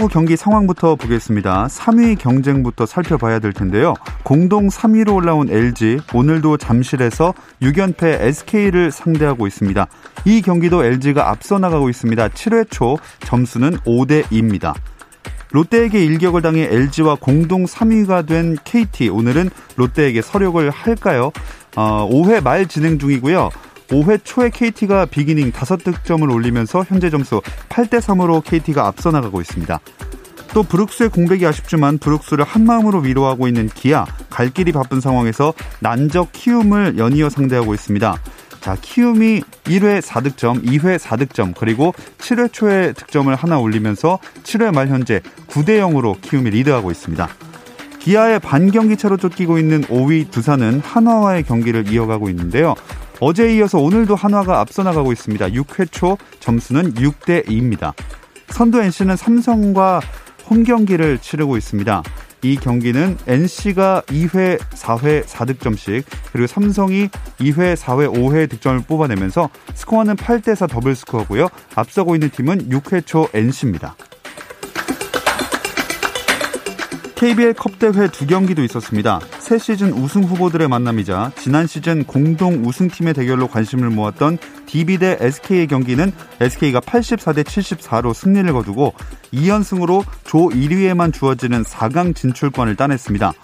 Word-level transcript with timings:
프로야구 0.00 0.08
경기 0.08 0.34
상황부터 0.34 0.96
보겠습니다. 0.96 1.66
3위 1.66 2.18
경쟁부터 2.18 2.86
살펴봐야 2.86 3.38
될 3.38 3.52
텐데요. 3.52 3.94
공동 4.22 4.68
3위로 4.68 5.14
올라온 5.14 5.50
LG 5.50 6.00
오늘도 6.14 6.56
잠실에서 6.56 7.34
6연패 7.60 8.04
SK를 8.04 8.90
상대하고 8.90 9.46
있습니다. 9.46 9.86
이 10.24 10.40
경기도 10.40 10.84
LG가 10.84 11.28
앞서 11.28 11.58
나가고 11.58 11.90
있습니다. 11.90 12.28
7회 12.28 12.70
초 12.70 12.96
점수는 13.20 13.76
5대 13.80 14.24
2입니다. 14.24 14.74
롯데에게 15.52 16.02
일격을 16.02 16.40
당해 16.40 16.68
LG와 16.70 17.16
공동 17.20 17.66
3위가 17.66 18.26
된 18.26 18.56
KT 18.64 19.10
오늘은 19.10 19.50
롯데에게 19.76 20.22
서력을 20.22 20.70
할까요? 20.70 21.30
어, 21.76 22.08
5회 22.10 22.42
말 22.42 22.66
진행 22.66 22.98
중이고요. 22.98 23.50
5회 23.90 24.20
초에 24.24 24.50
KT가 24.50 25.06
비기닝 25.06 25.52
5득점을 25.52 26.32
올리면서 26.32 26.84
현재 26.88 27.10
점수 27.10 27.42
8대 27.68 28.00
3으로 28.00 28.42
KT가 28.42 28.86
앞서 28.86 29.10
나가고 29.10 29.40
있습니다. 29.40 29.80
또 30.52 30.62
브룩스의 30.62 31.10
공백이 31.10 31.46
아쉽지만 31.46 31.98
브룩스를 31.98 32.44
한마음으로 32.44 33.00
위로하고 33.00 33.46
있는 33.46 33.68
기아 33.68 34.04
갈 34.30 34.50
길이 34.50 34.72
바쁜 34.72 35.00
상황에서 35.00 35.54
난적 35.80 36.32
키움을 36.32 36.98
연이어 36.98 37.30
상대하고 37.30 37.74
있습니다. 37.74 38.16
자, 38.60 38.76
키움이 38.80 39.40
1회 39.64 40.02
4득점, 40.02 40.64
2회 40.64 40.98
4득점, 40.98 41.54
그리고 41.56 41.94
7회 42.18 42.52
초에 42.52 42.92
득점을 42.92 43.34
하나 43.34 43.58
올리면서 43.58 44.18
7회 44.42 44.74
말 44.74 44.88
현재 44.88 45.20
9대 45.46 45.78
0으로 45.80 46.20
키움이 46.20 46.50
리드하고 46.50 46.90
있습니다. 46.90 47.28
기아의 48.00 48.40
반경기 48.40 48.96
차로 48.96 49.16
쫓기고 49.18 49.58
있는 49.58 49.82
5위 49.82 50.30
두산은 50.30 50.80
한화와의 50.80 51.44
경기를 51.44 51.90
이어가고 51.90 52.28
있는데요. 52.30 52.74
어제에 53.20 53.56
이어서 53.56 53.78
오늘도 53.78 54.16
한화가 54.16 54.60
앞서 54.60 54.82
나가고 54.82 55.12
있습니다. 55.12 55.48
6회 55.50 55.92
초 55.92 56.16
점수는 56.40 56.94
6대 56.94 57.46
2입니다. 57.46 57.92
선두 58.48 58.80
NC는 58.80 59.16
삼성과 59.16 60.00
홈 60.48 60.64
경기를 60.64 61.18
치르고 61.18 61.56
있습니다. 61.56 62.02
이 62.42 62.56
경기는 62.56 63.18
NC가 63.26 64.02
2회, 64.06 64.58
4회 64.58 65.24
4득점씩 65.24 66.04
그리고 66.32 66.46
삼성이 66.46 67.08
2회, 67.38 67.76
4회, 67.76 68.10
5회 68.10 68.48
득점을 68.48 68.80
뽑아내면서 68.88 69.50
스코어는 69.74 70.16
8대 70.16 70.54
4 70.54 70.66
더블 70.66 70.96
스코어고요. 70.96 71.48
앞서고 71.74 72.16
있는 72.16 72.30
팀은 72.30 72.70
6회 72.70 73.04
초 73.04 73.28
NC입니다. 73.34 73.94
KBL 77.20 77.52
컵 77.52 77.78
대회 77.78 78.08
두 78.08 78.26
경기도 78.26 78.64
있었습니다. 78.64 79.20
새 79.40 79.58
시즌 79.58 79.92
우승 79.92 80.24
후보들의 80.24 80.68
만남이자 80.68 81.32
지난 81.36 81.66
시즌 81.66 82.02
공동 82.04 82.64
우승팀의 82.64 83.12
대결로 83.12 83.46
관심을 83.46 83.90
모았던 83.90 84.38
DB 84.64 84.96
대 84.96 85.18
SK의 85.20 85.66
경기는 85.66 86.12
SK가 86.40 86.80
84대 86.80 87.44
74로 87.44 88.14
승리를 88.14 88.50
거두고 88.50 88.94
2연승으로 89.34 90.02
조 90.24 90.48
1위에만 90.48 91.12
주어지는 91.12 91.62
4강 91.62 92.16
진출권을 92.16 92.76
따냈습니다. 92.76 93.34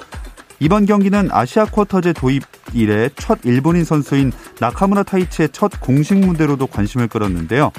이번 0.60 0.86
경기는 0.86 1.28
아시아 1.30 1.66
쿼터제 1.66 2.14
도입 2.14 2.44
이래 2.72 3.10
첫 3.16 3.40
일본인 3.44 3.84
선수인 3.84 4.32
나카무라 4.58 5.02
타이치의 5.02 5.50
첫 5.52 5.70
공식 5.80 6.16
무대로도 6.16 6.66
관심을 6.66 7.08
끌었는데요. 7.08 7.72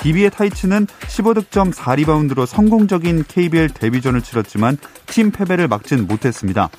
DB의 0.00 0.30
타이츠는 0.30 0.86
15득점 0.86 1.74
4리바운드로 1.74 2.46
성공적인 2.46 3.24
KBL 3.28 3.68
데뷔전을 3.68 4.22
치렀지만 4.22 4.78
팀 5.06 5.30
패배를 5.30 5.68
막진 5.68 6.06
못했습니다. 6.06 6.70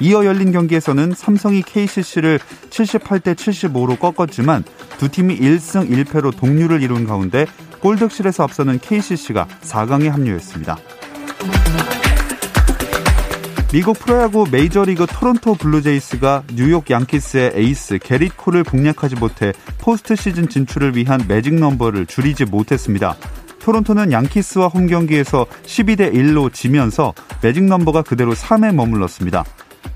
이어 0.00 0.24
열린 0.24 0.52
경기에서는 0.52 1.12
삼성이 1.14 1.62
KCC를 1.62 2.40
78대 2.70 3.34
75로 3.34 3.98
꺾었지만 3.98 4.64
두 4.98 5.08
팀이 5.08 5.38
1승 5.38 5.90
1패로 5.90 6.36
동률을 6.36 6.82
이룬 6.82 7.06
가운데 7.06 7.46
골득실에서 7.80 8.44
앞서는 8.44 8.78
KCC가 8.78 9.46
4강에 9.60 10.08
합류했습니다. 10.08 10.78
미국 13.72 13.98
프로야구 13.98 14.46
메이저리그 14.50 15.06
토론토 15.06 15.54
블루제이스가 15.54 16.42
뉴욕 16.52 16.90
양키스의 16.90 17.52
에이스 17.54 18.00
게릿 18.02 18.36
콜을 18.36 18.64
공략하지 18.64 19.16
못해 19.16 19.54
포스트 19.78 20.14
시즌 20.14 20.46
진출을 20.46 20.94
위한 20.94 21.24
매직 21.26 21.54
넘버를 21.54 22.04
줄이지 22.04 22.44
못했습니다. 22.44 23.16
토론토는 23.60 24.12
양키스와 24.12 24.66
홈 24.66 24.88
경기에서 24.88 25.46
12대 25.64 26.12
1로 26.12 26.52
지면서 26.52 27.14
매직 27.40 27.64
넘버가 27.64 28.02
그대로 28.02 28.34
3에 28.34 28.74
머물렀습니다. 28.74 29.42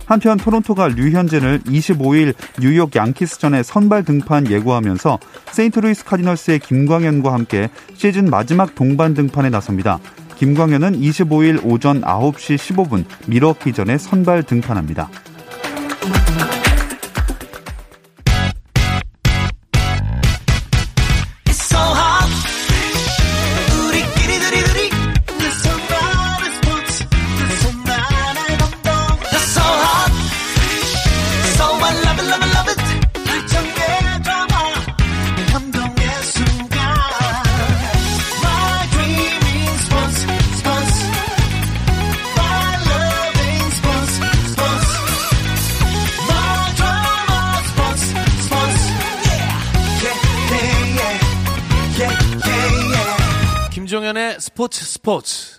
한편 0.07 0.39
토론토가 0.39 0.89
류현진을 0.89 1.61
25일 1.65 2.33
뉴욕 2.59 2.97
양키스전에 2.97 3.63
선발 3.63 4.05
등판 4.05 4.51
예고하면서 4.51 5.19
세인트루이스 5.53 6.07
카디널스의 6.07 6.61
김광현과 6.61 7.31
함께 7.31 7.69
시즌 7.95 8.31
마지막 8.31 8.75
동반 8.75 9.13
등판에 9.13 9.51
나섭니다. 9.51 9.99
김광현은 10.37 11.01
25일 11.01 11.65
오전 11.65 12.03
9시 12.03 12.57
15분 12.57 13.05
밀워키전에 13.27 13.99
선발 13.99 14.43
등판합니다. 14.45 15.09
김종 54.69 55.56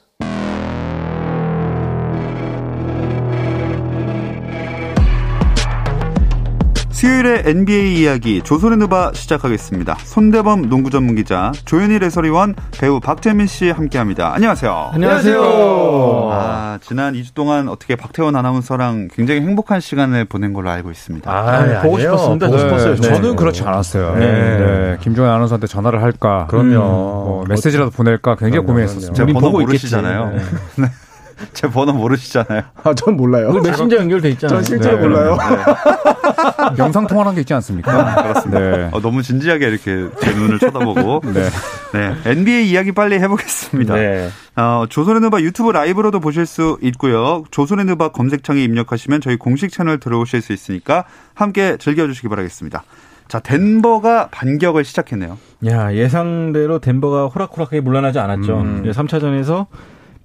수요일의 7.08 7.44
NBA 7.46 8.02
이야기 8.02 8.42
조선의 8.42 8.80
누바 8.80 9.12
시작하겠습니다. 9.14 9.96
손대범 10.04 10.68
농구 10.68 10.90
전문 10.90 11.16
기자, 11.16 11.54
조현일 11.64 12.04
해설위원, 12.04 12.54
배우 12.78 13.00
박재민 13.00 13.48
씨 13.48 13.72
함께합니다. 13.72 14.34
안녕하세요. 14.34 14.90
안녕하세요. 14.92 16.30
아, 16.34 16.80
지난 16.82 17.14
2주 17.14 17.34
동안 17.34 17.70
어떻게 17.70 17.96
박태원 17.96 18.36
아나운서랑 18.36 19.08
굉장히 19.14 19.40
행복한 19.40 19.80
시간을 19.80 20.26
보낸 20.26 20.52
걸로 20.52 20.70
알고 20.70 20.92
있습니다. 20.92 21.32
아, 21.32 21.38
아 21.38 21.82
보고 21.82 21.96
아니에요. 21.96 22.12
싶었습니다. 22.18 22.46
보고 22.48 22.58
싶었어요. 22.58 22.96
네, 22.96 23.02
저는 23.02 23.36
그렇지 23.38 23.64
않았어요. 23.64 24.16
네. 24.16 24.28
네. 24.28 24.98
김종현 25.00 25.32
아나운서한테 25.32 25.68
전화를 25.68 26.04
할까? 26.04 26.48
그럼요. 26.50 26.68
음, 26.68 26.76
뭐 26.76 27.46
메시지라도 27.48 27.92
보낼까 27.92 28.36
굉장히 28.36 28.66
그럼요, 28.66 28.68
고민했었어요. 28.68 29.14
제가 29.14 29.32
번호 29.32 29.52
모르시잖아요. 29.52 30.34
네. 31.38 31.46
제 31.54 31.68
번호 31.68 31.94
모르시잖아요. 31.94 32.64
아, 32.84 32.94
전 32.94 33.16
몰라요. 33.16 33.52
메신저 33.52 33.98
연결돼 33.98 34.30
있잖아요. 34.32 34.62
전 34.62 34.64
실제로 34.64 34.98
네, 34.98 35.08
몰라요. 35.08 35.38
네. 35.38 36.76
영상 36.78 37.08
통화한 37.08 37.36
게 37.36 37.42
있지 37.42 37.54
않습니까? 37.54 37.92
아, 37.92 38.24
그렇습니다. 38.24 38.60
네. 38.60 38.90
어, 38.92 39.00
너무 39.02 39.22
진지하게 39.22 39.68
이렇게 39.68 40.08
제 40.22 40.34
눈을 40.34 40.60
쳐다보고. 40.60 41.22
네. 41.34 41.50
네. 41.94 42.32
NBA 42.32 42.70
이야기 42.70 42.92
빨리 42.92 43.20
해보겠습니다. 43.20 43.96
네. 43.96 44.30
어, 44.56 44.86
조선의 44.90 45.22
누바 45.22 45.42
유튜브 45.42 45.72
라이브로도 45.72 46.20
보실 46.20 46.46
수 46.46 46.78
있고요. 46.82 47.44
조선의 47.52 47.86
누바 47.86 48.10
검색창에 48.10 48.64
입력하시면 48.64 49.22
저희 49.22 49.38
공식 49.38 49.72
채널 49.72 50.00
들어오실 50.00 50.42
수 50.42 50.54
있으니까 50.54 51.06
함께 51.34 51.78
즐겨주시기 51.78 52.28
바라겠습니다. 52.28 52.84
자, 53.28 53.40
덴버가 53.40 54.30
반격을 54.32 54.86
시작했네요. 54.86 55.38
야, 55.66 55.94
예상대로 55.94 56.80
덴버가 56.80 57.28
호락호락하게 57.28 57.82
물러나지 57.82 58.20
않았죠. 58.20 58.58
음. 58.60 58.84
3차전에서 58.90 59.68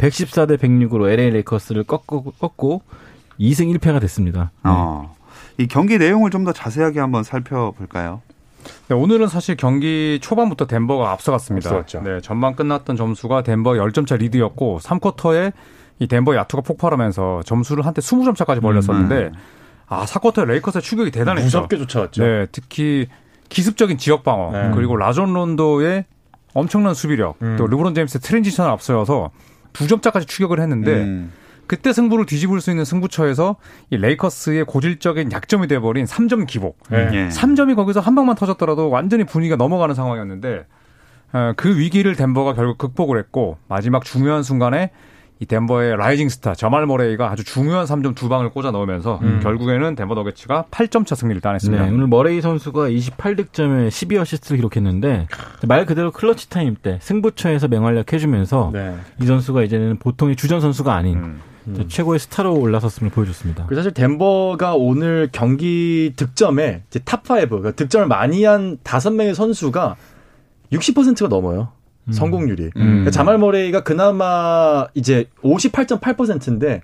114대 0.03 0.59
106으로 0.59 1.09
LA 1.09 1.31
레이커스를 1.31 1.85
꺾고, 1.85 2.33
꺾고 2.41 2.83
2승 3.39 3.75
1패가 3.79 4.01
됐습니다. 4.01 4.51
어. 4.65 5.15
이 5.59 5.67
경기 5.69 5.99
내용을 5.99 6.31
좀 6.31 6.45
더 6.45 6.53
자세하게 6.53 6.99
한번 6.99 7.23
살펴볼까요? 7.23 8.21
네, 8.89 8.95
오늘은 8.97 9.29
사실 9.29 9.57
경기 9.57 10.19
초반부터 10.21 10.67
덴버가 10.67 11.13
앞서갔습니다. 11.13 11.69
앞서갔죠. 11.71 12.01
네, 12.03 12.21
전반 12.21 12.57
끝났던 12.57 12.97
점수가 12.97 13.43
덴버 13.43 13.73
10점차 13.73 14.19
리드였고 14.19 14.81
3쿼터에 14.83 15.53
이 16.01 16.07
덴버 16.09 16.35
야투가 16.35 16.63
폭발하면서 16.63 17.43
점수를 17.45 17.87
한때 17.87 18.01
20점 18.01 18.35
차까지 18.35 18.61
벌렸었는데 18.61 19.17
음. 19.27 19.33
아, 19.87 20.05
4쿼터에 20.05 20.47
레이커스의 20.47 20.83
추격이 20.83 21.11
대단했죠. 21.13 21.45
무섭게 21.45 21.77
쫓아왔죠. 21.79 22.25
네, 22.25 22.47
특히 22.51 23.07
기습적인 23.49 23.99
지역 23.99 24.25
방어 24.25 24.51
네. 24.51 24.71
그리고 24.75 24.97
라존 24.97 25.33
론도의 25.33 26.07
엄청난 26.55 26.95
수비력 26.95 27.37
음. 27.43 27.57
또 27.57 27.67
르브론 27.69 27.95
제임스의 27.95 28.21
transition을 28.21 28.71
앞서서 28.71 29.31
두 29.73 29.87
점차까지 29.87 30.27
추격을 30.27 30.61
했는데 30.61 31.03
음. 31.03 31.33
그때 31.67 31.93
승부를 31.93 32.27
뒤집을 32.27 32.61
수 32.61 32.71
있는 32.71 32.85
승부처에서 32.85 33.57
이 33.91 33.97
레이커스의 33.97 34.65
고질적인 34.65 35.33
약점이 35.33 35.69
돼버린 35.69 36.05
3점 36.05 36.47
기복. 36.47 36.79
네. 36.91 37.09
예. 37.13 37.29
3점이 37.29 37.77
거기서 37.77 38.01
한 38.01 38.15
방만 38.15 38.37
터졌더라도 38.37 38.91
완전히 38.91 39.25
분위기가 39.25 39.57
넘어가는 39.57 39.95
상황이었는데 39.95 40.67
어, 41.33 41.53
그 41.57 41.79
위기를 41.79 42.15
덴버가 42.15 42.55
결국 42.55 42.79
극복을 42.79 43.19
했고 43.19 43.57
마지막 43.69 44.05
중요한 44.05 44.43
순간에 44.43 44.91
이 45.43 45.47
덴버의 45.47 45.97
rising 45.97 46.29
star 46.29 46.55
자말 46.55 46.87
머레이가 46.87 47.29
아주 47.29 47.43
중요한 47.43 47.85
3점 47.85 48.15
두 48.15 48.29
방을 48.29 48.51
꽂아 48.51 48.71
넣으면서 48.71 49.19
결국에는 49.43 49.97
덴버 49.97 50.15
너게츠가 50.15 50.67
8점 50.71 51.05
차 51.05 51.17
승리를 51.17 51.41
네, 51.41 51.43
따냈습니다. 51.43 51.85
오늘 51.87 52.07
머레이 52.07 52.41
선수가 52.41 52.91
28득점에 52.91 53.89
12어시스트를 53.89 54.55
기록했는데 54.55 55.27
말 55.67 55.85
그대로 55.85 56.13
clutch 56.13 56.49
time 56.49 56.77
때 56.81 57.01
승부처에서 57.03 57.67
맹활약 57.67 58.13
해주면서 58.13 58.71
네. 58.73 58.95
이 59.21 59.27
선수가 59.27 59.65
이제는 59.65 59.99
보통의 59.99 60.37
주전 60.37 60.61
선수가 60.61 60.95
아닌 60.95 61.41
음. 61.67 61.87
최고의 61.89 62.21
스타로 62.21 62.55
올라섰음을 62.55 63.11
보여줬습니다. 63.11 63.67
사실 63.75 63.93
덴버가 63.93 64.77
오늘 64.77 65.29
경기 65.33 66.13
득점에 66.15 66.85
이제 66.89 67.01
탑5, 67.01 67.49
그러니까 67.49 67.73
득점을 67.73 68.07
많이 68.07 68.45
한 68.45 68.79
다섯 68.85 69.11
명의 69.11 69.35
선수가 69.35 69.97
60%가 70.73 71.29
넘어요. 71.29 71.73
성공률이. 72.11 72.71
그러니까 72.71 73.11
자말 73.11 73.39
머레이가 73.39 73.83
그나마 73.83 74.87
이제 74.95 75.27
58.8%인데 75.43 76.83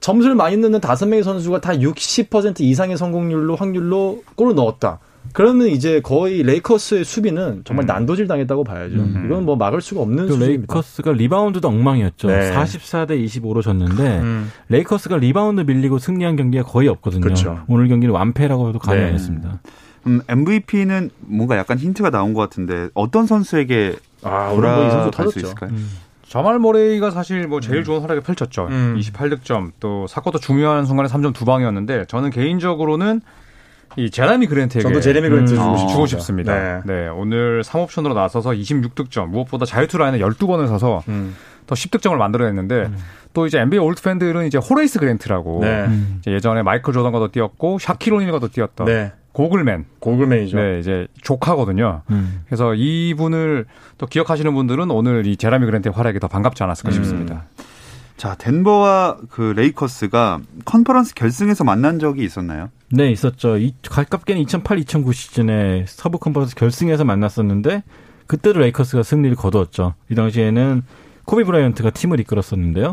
점수를 0.00 0.34
많이 0.34 0.56
넣는 0.56 0.80
다섯 0.80 1.06
명의 1.06 1.22
선수가 1.22 1.60
다 1.60 1.72
60% 1.72 2.60
이상의 2.60 2.96
성공률로 2.96 3.56
확률로 3.56 4.22
골을 4.36 4.54
넣었다. 4.54 5.00
그러면 5.32 5.68
이제 5.68 6.00
거의 6.00 6.42
레이커스의 6.42 7.04
수비는 7.04 7.62
정말 7.64 7.86
난도질 7.86 8.26
당했다고 8.26 8.64
봐야죠. 8.64 8.94
이건 8.94 9.44
뭐 9.44 9.56
막을 9.56 9.80
수가 9.80 10.00
없는 10.00 10.26
또 10.26 10.34
수비입니다. 10.34 10.72
레이커스가 10.72 11.12
리바운드도 11.12 11.68
엉망이었죠. 11.68 12.28
네. 12.28 12.52
44대 12.52 13.22
25로 13.24 13.62
졌는데 13.62 14.20
음. 14.20 14.50
레이커스가 14.68 15.18
리바운드 15.18 15.62
밀리고 15.62 15.98
승리한 15.98 16.36
경기가 16.36 16.64
거의 16.64 16.88
없거든요. 16.88 17.20
그렇죠. 17.20 17.60
오늘 17.68 17.88
경기는 17.88 18.14
완패라고 18.14 18.68
해도 18.68 18.78
네. 18.78 18.86
가능했습니다. 18.86 19.60
음, 20.06 20.20
MVP는 20.28 21.10
뭔가 21.20 21.58
약간 21.58 21.78
힌트가 21.78 22.10
나온 22.10 22.32
것 22.32 22.40
같은데 22.40 22.88
어떤 22.94 23.26
선수에게 23.26 23.96
아, 24.22 24.48
선수 24.48 24.56
돌아갈 24.60 24.90
수 25.02 25.10
터졌죠. 25.10 25.40
있을까요? 25.40 25.70
자말 26.26 26.58
머레이가 26.58 27.10
사실 27.10 27.46
뭐 27.48 27.60
제일 27.60 27.84
좋은 27.84 28.00
활약을 28.02 28.22
펼쳤죠. 28.22 28.66
음. 28.70 28.96
28득점 28.98 29.72
또 29.80 30.06
4쿼터 30.06 30.38
중요한 30.38 30.84
순간에 30.84 31.08
3점 31.08 31.32
두 31.34 31.44
방이었는데 31.44 32.04
저는 32.06 32.30
개인적으로는 32.30 33.22
이 33.96 34.10
제레미 34.10 34.46
그랜트에게 34.46 34.86
저도 34.86 35.00
제레미 35.00 35.28
그랜트 35.30 35.52
음. 35.52 35.56
주고, 35.56 35.70
어. 35.70 35.76
싶습니다. 35.76 35.92
주고 35.92 36.06
싶습니다. 36.06 36.54
네. 36.54 36.80
네. 36.84 37.08
오늘 37.08 37.62
3옵션으로 37.62 38.14
나서서 38.14 38.50
26득점, 38.50 39.28
무엇보다 39.28 39.64
자유투 39.64 39.96
라인에 39.96 40.18
12번을 40.18 40.68
서서 40.68 41.02
음. 41.08 41.34
더 41.66 41.74
10득점을 41.74 42.14
만들어냈는데 42.16 42.90
또 43.34 43.46
이제 43.46 43.58
NBA 43.60 43.78
old 43.78 44.02
팬들은 44.02 44.46
이제 44.46 44.58
호레이스 44.58 44.98
그랜트라고 44.98 45.60
네. 45.62 45.86
이제 46.18 46.32
예전에 46.32 46.62
마이클 46.62 46.92
조던과도 46.92 47.28
뛰었고 47.28 47.78
샤킬 47.78 48.06
오닐과도 48.06 48.48
뛰었던 48.48 48.86
네. 48.86 49.12
goggle 49.32 49.63
man. 49.63 49.84
goggle 50.00 50.24
man이죠. 50.24 50.56
네, 50.56 50.78
이제 50.80 51.06
조카거든요. 51.22 52.02
음. 52.10 52.42
그래서 52.46 52.74
이분을 52.74 53.66
또 53.98 54.06
기억하시는 54.06 54.52
분들은 54.52 54.90
오늘 54.90 55.26
이 55.26 55.36
제레미 55.36 55.66
그랜트의 55.66 55.92
활약이 55.92 56.18
더 56.18 56.28
반갑지 56.28 56.62
않았을까 56.62 56.90
싶습니다. 56.90 57.44
자, 58.16 58.34
덴버와 58.34 59.18
그 59.30 59.52
레이커스가 59.56 60.40
컨퍼런스 60.64 61.14
결승에서 61.14 61.62
만난 61.62 62.00
적이 62.00 62.24
있었나요? 62.24 62.70
네, 62.90 63.12
있었죠. 63.12 63.58
이, 63.58 63.74
가깝게는 63.88 64.42
2008-2009 64.44 65.12
시즌에 65.12 65.84
서부 65.86 66.18
컨퍼런스 66.18 66.56
결승에서 66.56 67.04
만났었는데 67.04 67.84
그때도 68.26 68.58
레이커스가 68.58 69.04
승리를 69.04 69.36
거두었죠. 69.36 69.94
이 70.10 70.16
당시에는 70.16 70.82
코비 71.26 71.44
브라이언트가 71.44 71.90
팀을 71.90 72.18
이끌었었는데요. 72.20 72.92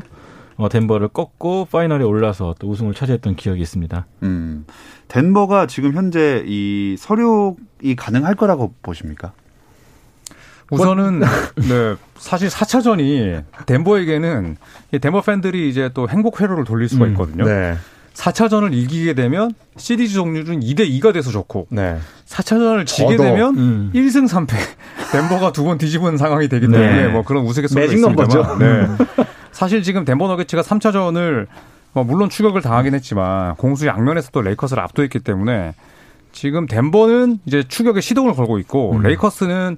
어, 0.57 0.69
덴버를 0.69 1.09
꺾고 1.09 1.67
파이널에 1.71 2.03
올라서 2.05 2.55
또 2.59 2.69
우승을 2.69 2.93
차지했던 2.93 3.35
기억이 3.35 3.61
있습니다. 3.61 4.05
음. 4.23 4.65
덴버가 5.09 5.67
지금 5.67 5.93
현재 5.93 6.43
이 6.47 6.95
서륙이 6.97 7.95
가능할 7.97 8.35
거라고 8.35 8.73
보십니까? 8.81 9.33
우선은 10.71 11.19
네, 11.69 11.95
사실 12.17 12.47
4차전이 12.47 13.43
덴버에게는 13.67 14.57
이 14.93 14.99
덴버 14.99 15.21
팬들이 15.21 15.69
이제 15.69 15.91
또 15.93 16.09
행복 16.09 16.41
회로를 16.41 16.63
돌릴 16.63 16.89
수가 16.89 17.05
음, 17.05 17.11
있거든요. 17.11 17.43
네. 17.45 17.75
4차전을 18.15 18.73
이기게 18.73 19.13
되면 19.13 19.51
시리즈 19.75 20.13
종류는 20.13 20.61
2대 20.61 20.89
2가 20.89 21.13
돼서 21.13 21.31
좋고 21.31 21.67
네. 21.69 21.97
4차전을 22.27 22.85
지게 22.87 23.17
더더. 23.17 23.23
되면 23.23 23.57
음. 23.57 23.91
1승 23.93 24.27
3패 24.27 24.55
덴버가 25.11 25.51
두 25.51 25.65
번 25.65 25.77
뒤집은 25.77 26.17
상황이 26.17 26.47
되기 26.47 26.67
네. 26.69 26.77
때문에 26.79 27.07
뭐 27.09 27.23
그런 27.23 27.43
우스갯소리가 27.45 27.81
매직 27.91 27.97
있습니다만 27.99 28.29
넘버죠. 28.29 28.57
네. 28.57 29.25
사실 29.55 29.81
지금 29.83 30.03
덴버 30.05 30.27
너게츠가 30.27 30.61
3차전을 30.61 31.47
뭐 31.93 32.03
물론 32.03 32.29
추격을 32.29 32.61
당하긴 32.61 32.93
했지만 32.93 33.55
공수 33.55 33.87
양면에서 33.87 34.29
또 34.31 34.41
레이커스를 34.41 34.83
압도했기 34.83 35.19
때문에 35.19 35.73
지금 36.33 36.65
덴버는 36.67 37.39
이제 37.45 37.63
추격에 37.63 38.01
시동을 38.01 38.33
걸고 38.33 38.59
있고 38.59 38.91
음. 38.97 39.01
레이커스는 39.03 39.77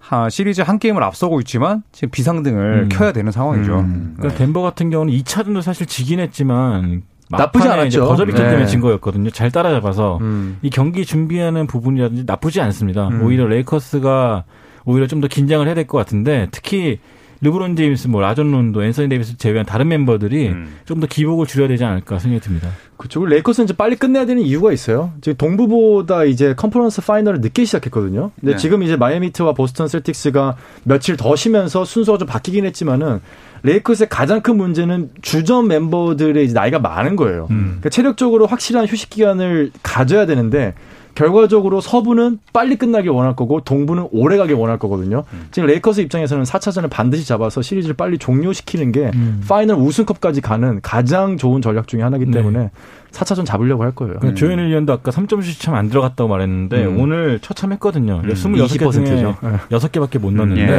하, 0.00 0.28
시리즈 0.28 0.60
한 0.62 0.80
게임을 0.80 1.00
앞서고 1.04 1.38
있지만 1.40 1.84
지금 1.92 2.10
비상등을 2.10 2.82
음. 2.84 2.88
켜야 2.88 3.12
되는 3.12 3.30
상황이죠. 3.30 3.78
음. 3.78 4.14
그러니까 4.18 4.36
덴버 4.38 4.60
같은 4.60 4.90
경우는 4.90 5.14
2차전도 5.14 5.62
사실 5.62 5.86
지긴 5.86 6.18
했지만 6.18 7.02
나쁘지 7.30 7.68
않았죠. 7.68 8.06
버저비터기 8.08 8.36
네. 8.36 8.48
때문에 8.48 8.66
진 8.66 8.80
거였거든요. 8.80 9.30
잘 9.30 9.52
따라잡아서 9.52 10.18
음. 10.20 10.58
이 10.62 10.68
경기 10.68 11.06
준비하는 11.06 11.68
부분이라든지 11.68 12.24
나쁘지 12.26 12.60
않습니다. 12.60 13.06
음. 13.08 13.22
오히려 13.22 13.46
레이커스가 13.46 14.42
오히려 14.84 15.06
좀 15.06 15.20
더 15.20 15.28
긴장을 15.28 15.64
해야 15.64 15.76
될 15.76 15.86
것 15.86 15.96
같은데 15.96 16.48
특히 16.50 16.98
르브론 17.42 17.74
제임스, 17.74 18.06
뭐 18.06 18.20
라존 18.20 18.52
론도, 18.52 18.84
앤서니 18.84 19.08
데이비스 19.08 19.36
제외한 19.36 19.66
다른 19.66 19.88
멤버들이 19.88 20.48
음. 20.48 20.76
좀더 20.84 21.08
기복을 21.08 21.46
줄여야 21.46 21.68
되지 21.68 21.84
않을까 21.84 22.20
생각이 22.20 22.40
듭니다. 22.40 22.70
그쪽 22.96 23.26
레이커스는 23.26 23.64
이제 23.64 23.74
빨리 23.74 23.96
끝내야 23.96 24.26
되는 24.26 24.40
이유가 24.42 24.72
있어요. 24.72 25.12
지금 25.20 25.36
동부보다 25.36 26.22
이제 26.22 26.54
컨퍼런스 26.54 27.02
파이널을 27.02 27.40
늦게 27.40 27.64
시작했거든요. 27.64 28.30
근데 28.38 28.52
네. 28.52 28.58
지금 28.58 28.84
이제 28.84 28.94
마이애미 28.94 29.24
히트와 29.24 29.54
보스턴 29.54 29.88
셀틱스가 29.88 30.56
며칠 30.84 31.16
더 31.16 31.34
쉬면서 31.34 31.84
순서가 31.84 32.18
좀 32.18 32.28
바뀌긴 32.28 32.64
했지만은 32.64 33.20
레이커스의 33.64 34.08
가장 34.08 34.40
큰 34.40 34.56
문제는 34.56 35.10
주전 35.20 35.66
멤버들의 35.66 36.44
이제 36.44 36.54
나이가 36.54 36.78
많은 36.78 37.16
거예요. 37.16 37.46
그러니까 37.48 37.88
체력적으로 37.88 38.46
확실한 38.46 38.86
휴식 38.86 39.10
기간을 39.10 39.72
가져야 39.82 40.26
되는데 40.26 40.74
결과적으로 41.14 41.80
서부는 41.80 42.38
빨리 42.52 42.76
끝나길 42.76 43.10
원할 43.10 43.36
거고 43.36 43.60
동부는 43.60 44.08
오래 44.12 44.36
가길 44.36 44.56
원할 44.56 44.78
거거든요. 44.78 45.24
지금 45.50 45.66
레이커스 45.66 46.00
입장에서는 46.00 46.44
4차전을 46.44 46.88
반드시 46.90 47.26
잡아서 47.26 47.60
시리즈를 47.62 47.94
빨리 47.94 48.18
종료시키는 48.18 48.92
게 48.92 49.10
음. 49.14 49.42
파이널 49.46 49.76
우승컵까지 49.76 50.40
가는 50.40 50.80
가장 50.82 51.36
좋은 51.36 51.60
전략 51.60 51.86
중에 51.88 52.02
하나이기 52.02 52.26
네. 52.26 52.32
때문에 52.32 52.70
4차전 53.10 53.44
잡으려고 53.44 53.82
할 53.82 53.92
거예요. 53.94 54.14
그러니까 54.18 54.38
조현일 54.38 54.68
위원도 54.68 54.92
아까 54.92 55.10
3점슛이 55.10 55.60
참안 55.60 55.90
들어갔다고 55.90 56.28
말했는데 56.28 56.86
음. 56.86 57.00
오늘 57.00 57.38
처참했거든요. 57.40 58.22
음, 58.24 58.28
26개 58.28 58.90
중에 58.92 59.04
20%죠. 59.04 59.36
네. 59.42 59.76
6개밖에 59.76 60.18
못 60.18 60.32
넣었는데 60.32 60.72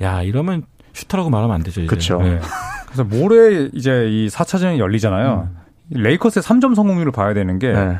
예. 0.00 0.04
야 0.04 0.22
이러면 0.22 0.62
슈터라고 0.92 1.30
말하면 1.30 1.56
안 1.56 1.62
되죠. 1.62 1.84
그쵸. 1.86 2.20
네. 2.22 2.38
그래서 2.86 3.04
모레 3.04 3.70
이제 3.72 4.06
이 4.10 4.28
4차전이 4.28 4.78
열리잖아요. 4.78 5.48
레이커스의 5.90 6.42
3점 6.42 6.74
성공률을 6.74 7.10
봐야 7.12 7.34
되는 7.34 7.58
게 7.58 7.72
네. 7.72 7.98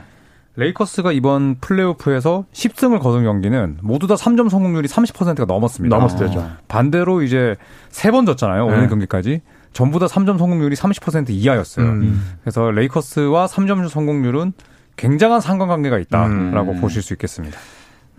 레이커스가 0.57 1.13
이번 1.13 1.57
플레이오프에서 1.61 2.45
10승을 2.53 3.01
거둔 3.01 3.25
경기는 3.25 3.79
모두 3.83 4.07
다 4.07 4.15
3점 4.17 4.51
성공률이 4.51 4.87
30%가 4.89 5.45
넘었습니다. 5.47 5.97
넘었을 5.97 6.27
때죠. 6.27 6.51
반대로 6.69 7.23
이제 7.23 7.57
세 7.91 8.11
번 8.11 8.27
졌잖아요. 8.27 8.67
오늘 8.67 8.83
네. 8.83 8.89
경기까지. 8.89 9.41
전부 9.73 9.99
다 9.99 10.05
3점 10.07 10.37
성공률이 10.39 10.77
30% 10.77 11.31
이하였어요. 11.31 11.87
음. 11.87 12.37
그래서 12.43 12.71
레이커스와 12.71 13.47
3점 13.47 13.89
성공률은 13.89 14.53
굉장한 14.97 15.41
상관관계가 15.41 15.99
있다라고 15.99 16.73
음. 16.73 16.81
보실 16.83 17.01
수 17.01 17.15
있겠습니다. 17.15 17.59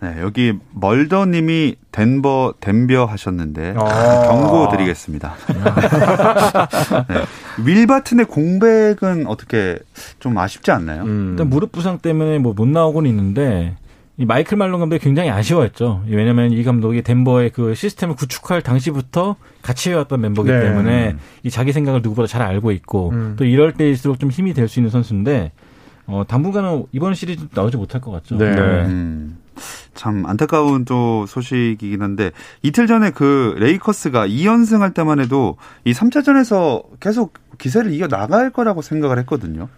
네, 0.04 0.20
여기 0.20 0.52
멀더님이 0.72 1.76
덴버 1.92 2.54
덴벼 2.60 3.06
하셨는데 3.06 3.74
아. 3.78 4.22
경고 4.28 4.68
드리겠습니다. 4.70 5.34
네. 7.08 7.24
윌 7.64 7.86
바튼의 7.86 8.26
공백은 8.26 9.26
어떻게 9.26 9.78
좀 10.18 10.36
아쉽지 10.36 10.70
않나요? 10.70 11.04
음. 11.04 11.28
일단 11.30 11.48
무릎 11.48 11.72
부상 11.72 11.98
때문에 11.98 12.38
뭐 12.38 12.54
못 12.54 12.68
나오고는 12.68 13.08
있는데 13.10 13.76
이 14.16 14.24
마이클 14.24 14.56
말론 14.56 14.78
감독이 14.78 15.02
굉장히 15.02 15.30
아쉬워했죠. 15.30 16.04
왜냐하면 16.06 16.52
이 16.52 16.62
감독이 16.62 17.02
덴버의 17.02 17.50
그 17.50 17.74
시스템을 17.74 18.14
구축할 18.14 18.62
당시부터 18.62 19.34
같이 19.62 19.90
해왔던 19.90 20.20
멤버기 20.20 20.50
네. 20.52 20.60
때문에 20.60 21.16
이 21.42 21.50
자기 21.50 21.72
생각을 21.72 22.00
누구보다 22.02 22.28
잘 22.28 22.42
알고 22.42 22.70
있고 22.72 23.10
음. 23.10 23.34
또 23.36 23.44
이럴 23.44 23.72
때일수록 23.72 24.20
좀 24.20 24.30
힘이 24.30 24.54
될 24.54 24.68
수 24.68 24.78
있는 24.78 24.90
선수인데 24.90 25.50
어, 26.06 26.22
당분간은 26.28 26.84
이번 26.92 27.14
시리즈 27.14 27.46
나오지 27.54 27.76
못할 27.76 28.00
것 28.00 28.10
같죠. 28.12 28.36
네. 28.36 28.44
음. 28.52 29.38
참 29.94 30.26
안타까운 30.26 30.84
또 30.84 31.26
소식이긴 31.26 32.02
한데 32.02 32.32
이틀 32.62 32.86
전에 32.86 33.10
그 33.10 33.54
레이커스가 33.58 34.26
2연승 34.26 34.80
할 34.80 34.92
때만 34.92 35.20
해도 35.20 35.56
이 35.84 35.92
3차전에서 35.92 36.84
계속 37.00 37.34
기세를 37.58 37.92
이어 37.92 38.08
나갈 38.08 38.50
거라고 38.50 38.82
생각을 38.82 39.18
했거든요. 39.20 39.68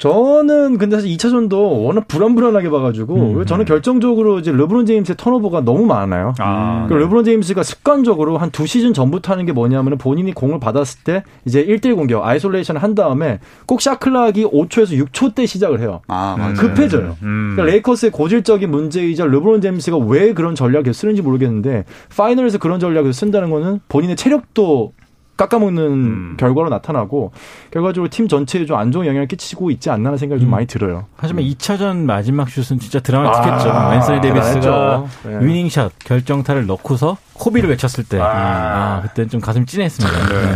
저는 0.00 0.78
근데 0.78 0.96
사실 0.96 1.10
2차전도 1.14 1.84
워낙 1.84 2.08
불안불안하게 2.08 2.70
봐가지고 2.70 3.14
음. 3.14 3.46
저는 3.46 3.66
결정적으로 3.66 4.38
이제 4.38 4.50
르브론 4.50 4.86
제임스의 4.86 5.16
턴오버가 5.18 5.60
너무 5.60 5.84
많아요. 5.84 6.32
아, 6.38 6.86
그 6.88 6.94
르브론 6.94 7.24
제임스가 7.24 7.62
습관적으로 7.62 8.38
한 8.38 8.50
두 8.50 8.66
시즌 8.66 8.92
전부터 8.94 9.32
하는 9.32 9.46
게 9.46 9.52
뭐냐면 9.52 9.96
본인이 9.98 10.32
공을 10.32 10.58
받았을 10.58 11.00
때 11.04 11.22
이제 11.44 11.64
1대1 11.64 11.94
공격 11.96 12.26
isolation을 12.26 12.82
한 12.82 12.94
다음에 12.94 13.38
꼭 13.66 13.80
shot 13.82 14.08
clock이 14.08 14.46
5초에서 14.46 14.98
6초 15.06 15.34
때 15.34 15.44
시작을 15.46 15.80
해요. 15.80 16.00
아, 16.08 16.34
맞아요. 16.36 16.54
급해져요. 16.54 17.16
음. 17.22 17.52
그러니까 17.54 17.70
레이커스의 17.74 18.10
고질적인 18.10 18.70
문제이자 18.70 19.26
르브론 19.26 19.60
제임스가 19.60 19.98
왜 19.98 20.32
그런 20.32 20.54
전략을 20.54 20.92
쓰는지 20.94 21.20
모르겠는데 21.22 21.84
파이널에서 22.16 22.56
그런 22.58 22.80
전략을 22.80 23.12
쓴다는 23.12 23.50
거는 23.50 23.80
본인의 23.88 24.16
체력도 24.16 24.92
깎아먹는 25.40 25.82
음. 25.82 26.36
결과로 26.38 26.68
나타나고 26.68 27.32
결과적으로 27.70 28.10
팀 28.10 28.28
전체에 28.28 28.66
좀 28.66 28.80
안 28.80 28.92
좋은 28.92 29.06
영향을 29.06 29.26
끼치고 29.26 29.70
있지 29.72 29.90
않나 29.90 30.08
하는 30.08 30.18
생각이 30.18 30.40
좀 30.40 30.48
음. 30.48 30.52
많이 30.52 30.66
들어요. 30.66 31.06
하지만 31.16 31.44
2차전 31.44 31.96
마지막 32.04 32.48
슛은 32.48 32.78
진짜 32.78 33.00
드라마틱했죠. 33.00 33.70
아, 33.70 33.94
앤서니 33.94 34.20
데이비스가 34.20 34.60
대단했죠. 34.60 35.08
네. 35.24 35.38
winning 35.46 35.75
shot 35.75 35.92
결정타를 35.98 36.66
넣고서 36.66 37.16
코비를 37.34 37.70
외쳤을 37.70 38.04
때, 38.04 38.18
아, 38.20 39.00
그때는 39.02 39.28
좀 39.30 39.40
가슴 39.40 39.64
찡했습니다. 39.66 40.28
네. 40.28 40.54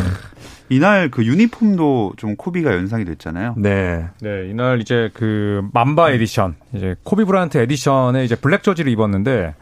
이날 0.70 1.10
그 1.10 1.24
유니폼도 1.24 2.14
좀 2.16 2.36
코비가 2.36 2.72
연상이 2.72 3.04
됐잖아요. 3.04 3.54
네. 3.58 4.06
네, 4.20 4.48
이날 4.50 4.80
이제 4.80 5.10
그 5.12 5.62
Mamba 5.72 6.10
edition, 6.12 6.54
이제 6.74 6.94
코비 7.02 7.24
브라이언트 7.24 7.58
edition에 7.58 8.24
이제 8.24 8.34
black 8.34 8.62
jersey를 8.62 8.90
입었는데 8.92 9.54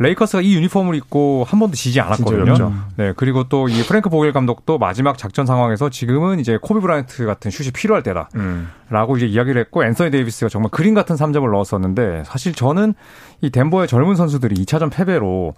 레이커스가 0.00 0.42
이 0.42 0.54
유니폼을 0.54 0.94
입고 0.94 1.44
한 1.48 1.58
번도 1.58 1.74
지지 1.76 2.00
않았거든요. 2.00 2.72
네, 2.96 3.12
그리고 3.16 3.44
또 3.48 3.68
이 3.68 3.82
프랭크 3.82 4.08
보겔 4.10 4.32
감독도 4.32 4.78
마지막 4.78 5.18
작전 5.18 5.44
상황에서 5.44 5.90
지금은 5.90 6.38
이제 6.40 6.58
코비 6.60 6.80
브라이언트 6.80 7.26
같은 7.26 7.50
슛이 7.50 7.70
필요할 7.72 8.02
때다. 8.02 8.28
음. 8.36 8.68
라고 8.90 9.16
이제 9.16 9.26
이야기를 9.26 9.60
했고 9.60 9.84
앤서니 9.84 10.10
데이비스가 10.12 10.48
정말 10.48 10.70
그림 10.70 10.94
같은 10.94 11.16
3점을 11.16 11.50
넣었었는데 11.50 12.22
사실 12.26 12.52
저는 12.54 12.94
이 13.40 13.50
덴버의 13.50 13.88
젊은 13.88 14.14
선수들이 14.14 14.54
2차전 14.64 14.90
패배로 14.92 15.54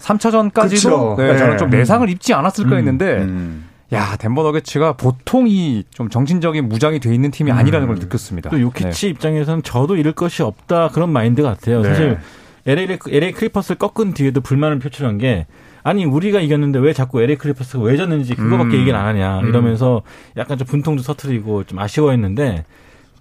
3차전까지도 0.00 0.70
그쵸. 0.74 1.14
네, 1.18 1.32
네. 1.32 1.38
저는 1.38 1.58
좀 1.58 1.70
내상을 1.70 2.08
입지 2.10 2.34
않았을까 2.34 2.76
했는데 2.76 3.18
음. 3.18 3.66
야 3.92 4.16
덴버 4.16 4.42
너게츠가 4.42 4.94
보통 4.94 5.46
이 5.48 5.84
좀 5.90 6.10
정신적인 6.10 6.68
무장이 6.68 6.98
돼 7.00 7.14
있는 7.14 7.30
팀이 7.30 7.52
아니라는 7.52 7.86
걸 7.86 7.96
느꼈습니다. 7.96 8.50
또 8.50 8.60
요키치 8.60 9.08
입장에서는 9.10 9.62
져도 9.62 9.96
잃을 9.96 10.12
것이 10.12 10.42
없다 10.42 10.88
그런 10.88 11.10
마인드 11.10 11.42
같아요. 11.42 11.82
네. 11.82 11.88
사실 11.88 12.18
LA, 12.66 12.98
LA 13.08 13.32
클리퍼스를 13.32 13.78
꺾은 13.78 14.14
뒤에도 14.14 14.40
불만을 14.40 14.78
표출한 14.78 15.18
게 15.18 15.46
아니 15.82 16.04
우리가 16.04 16.40
이겼는데 16.40 16.80
왜 16.80 16.92
자꾸 16.92 17.22
LA 17.22 17.36
클리퍼스가 17.36 17.82
왜 17.84 17.96
졌는지 17.96 18.34
그거밖에 18.34 18.76
음. 18.76 18.80
얘기를 18.80 18.98
안 18.98 19.06
하냐 19.06 19.40
음. 19.40 19.48
이러면서 19.48 20.02
약간 20.36 20.58
좀 20.58 20.66
분통도 20.66 21.02
터뜨리고 21.02 21.64
좀 21.64 21.78
아쉬워했는데 21.78 22.64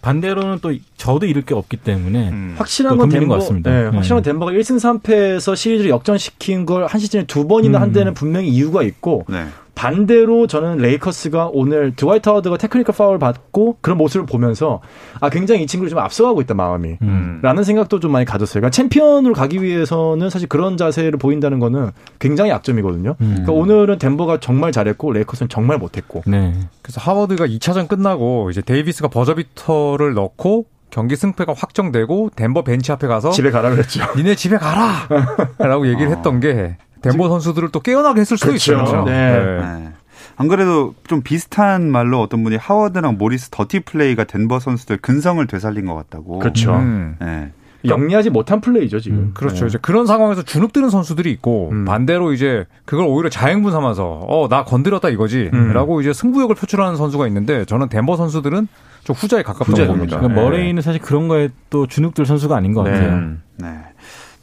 반대로는 0.02 0.60
또 0.62 0.72
져도 0.98 1.26
잃을 1.26 1.44
게 1.44 1.54
없기 1.56 1.78
때문에 1.78 2.30
음. 2.30 2.56
확실한 2.58 2.94
또건 2.94 3.10
덴버, 3.10 3.28
것 3.28 3.40
같습니다. 3.42 3.72
네, 3.72 3.84
네. 3.84 3.90
확실한 3.90 4.18
건 4.18 4.24
덴버가 4.24 4.52
1승 4.52 5.02
3패에서 5.02 5.56
시리즈를 5.56 5.90
역전시킨 5.90 6.66
걸 6.66 6.86
한 6.86 7.00
시즌에 7.00 7.24
두 7.26 7.48
번이나 7.48 7.80
음. 7.80 7.82
한 7.82 7.92
데는 7.92 8.14
분명히 8.14 8.50
이유가 8.50 8.84
있고 8.84 9.26
네. 9.28 9.46
반대로 9.76 10.48
저는 10.48 10.78
레이커스가 10.78 11.50
오늘 11.54 11.94
드와이트 11.96 12.28
하워드가 12.28 12.58
테크니컬 12.58 12.96
파울 12.96 13.20
받고 13.20 13.78
그런 13.82 13.98
모습을 13.98 14.26
보면서 14.26 14.82
아 15.20 15.30
굉장히 15.30 15.64
이 15.64 15.68
친구들 15.68 15.90
좀 15.90 16.00
앞서가고 16.00 16.42
있다 16.42 16.54
마음이 16.54 16.98
음. 17.02 17.40
라는 17.44 17.64
생각도 17.64 18.00
좀 18.00 18.12
많이 18.12 18.26
가졌어요. 18.26 18.62
그러니까 18.62 18.72
챔피언으로 18.72 19.34
가기 19.34 19.62
위해서는 19.62 20.30
사실 20.30 20.48
그런 20.48 20.78
자세를 20.78 21.20
보인다는 21.20 21.60
거는 21.60 21.92
굉장히 22.20 22.52
약점이거든요. 22.52 23.16
음. 23.20 23.30
그러니까 23.44 23.52
오늘은 23.52 24.00
덴버가 24.00 24.40
정말 24.40 24.72
잘했고 24.72 25.12
레이커스는 25.12 25.50
정말 25.50 25.78
못했고. 25.78 26.24
네. 26.26 26.54
그래서 26.82 27.02
하워드가 27.02 27.46
2차전 27.46 27.88
끝나고 27.88 28.50
이제 28.50 28.62
데이비스가 28.62 29.10
버저비터를 29.10 30.14
넣고 30.14 30.66
경기 30.90 31.18
승패가 31.18 31.54
확정되고 31.58 32.30
덴버 32.38 32.64
벤치 32.64 32.92
앞에 32.94 33.08
가서 33.08 33.32
집에 33.32 33.52
가라 33.52 33.70
그랬죠. 33.72 34.02
니네 34.16 34.36
집에 34.36 34.58
가라! 34.58 35.10
라고 35.60 35.88
얘기를 35.90 36.10
했던 36.10 36.40
게 36.40 36.78
덴버 37.12 37.30
선수들을 37.30 37.70
또 37.70 37.80
깨어나게 37.80 38.22
했을 38.22 38.38
수도 38.38 38.50
그렇죠. 38.52 38.74
있어요. 38.74 39.04
네. 39.06 39.60
네. 39.62 39.90
안 40.38 40.48
그래도 40.48 40.94
좀 41.08 41.22
비슷한 41.22 41.90
말로 41.90 42.22
어떤 42.22 42.44
분이 42.44 42.58
하워드랑 42.58 43.18
모리스 43.18 43.50
더티 43.52 43.82
플레이가 43.82 44.26
덴버 44.26 44.60
선수들 44.60 44.98
근성을 44.98 45.46
되살린 45.48 45.86
것 45.86 45.96
같다고. 45.96 46.40
그렇죠. 46.40 46.76
음. 46.76 47.16
네. 47.22 47.52
영리하지 47.88 48.32
못한 48.32 48.62
플레이죠 48.62 49.00
지금. 49.00 49.18
음, 49.20 49.32
그렇죠. 49.36 49.62
네. 49.62 49.68
이제 49.68 49.78
그런 49.80 50.08
상황에서 50.08 50.42
주눅드는 50.42 50.90
선수들이 50.90 51.30
있고 51.34 51.70
음. 51.72 51.86
반대로 51.86 52.34
이제 52.34 52.66
그걸 52.86 53.06
오히려 53.06 53.30
자양분 53.30 53.72
삼아서 53.72 54.26
어 54.28 54.48
나 54.50 54.64
건드렸다 54.64 55.10
이거지 55.10 55.52
음. 55.54 55.72
라고 55.72 56.02
이제 56.02 56.12
승부욕을 56.12 56.56
표출하는 56.56 56.96
선수가 56.98 57.28
있는데 57.28 57.64
저는 57.66 57.90
덴버 57.90 58.18
선수들은 58.18 58.68
좀 59.04 59.16
후자에 59.16 59.44
가깝다고. 59.44 59.86
봅니다. 59.94 60.18
그러니까 60.18 60.28
네. 60.28 60.34
머레이는 60.34 60.82
사실 60.82 61.00
그런 61.00 61.28
거에 61.28 61.50
또 61.70 61.86
주눅들 61.86 62.26
선수가 62.26 62.56
아닌 62.56 62.74
것 62.74 62.84
네. 62.84 62.92
같아요. 62.92 63.10
음. 63.14 63.42
네. 63.58 63.70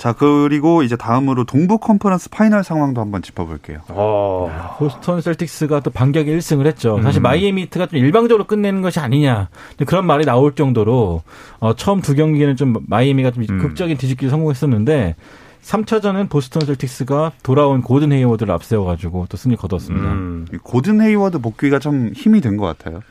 자, 0.03 0.13
그리고 0.13 0.83
이제 0.83 0.97
다음으로 0.97 1.45
동부 1.45 1.79
컨퍼런스 1.79 2.29
파이널 2.31 2.65
상황도 2.65 3.01
한번 3.01 3.23
짚어볼게요. 3.23 3.83
어. 3.91 4.75
보스턴 4.77 5.21
셀틱스가 5.21 5.79
또 5.79 5.93
반격의 5.93 6.37
1승을 6.37 6.67
했죠. 6.67 7.01
사실 7.05 7.21
음. 7.21 7.23
마이애미 7.23 7.63
히트가 7.63 7.87
좀 7.87 8.01
일방적으로 8.01 8.45
끝내는 8.49 8.83
것이 8.83 8.99
아니냐 8.99 9.49
그런 9.87 10.05
말이 10.05 10.25
나올 10.25 10.57
정도로 10.57 11.23
어, 11.61 11.75
처음 11.77 12.01
두 12.01 12.17
경기는 12.17 12.57
좀 12.57 12.75
마이애미가 12.89 13.31
좀 13.31 13.45
음. 13.49 13.59
극적인 13.59 13.97
뒤집기에 13.97 14.29
성공했었는데 14.29 15.15
3차전은 15.63 16.29
보스턴 16.29 16.67
셀틱스가 16.67 17.31
돌아온 17.45 17.81
고든 17.83 18.11
헤이워드를 18.11 18.53
앞세워가지고 18.53 19.27
또 19.29 19.37
승리 19.37 19.55
거뒀습니다. 19.55 20.05
음. 20.11 20.47
이 20.53 20.57
고든 20.57 21.01
헤이워드 21.01 21.39
복귀가 21.39 21.79
좀 21.79 22.11
힘이 22.13 22.41
된 22.41 22.57
것 22.57 22.67
같아요. 22.77 23.03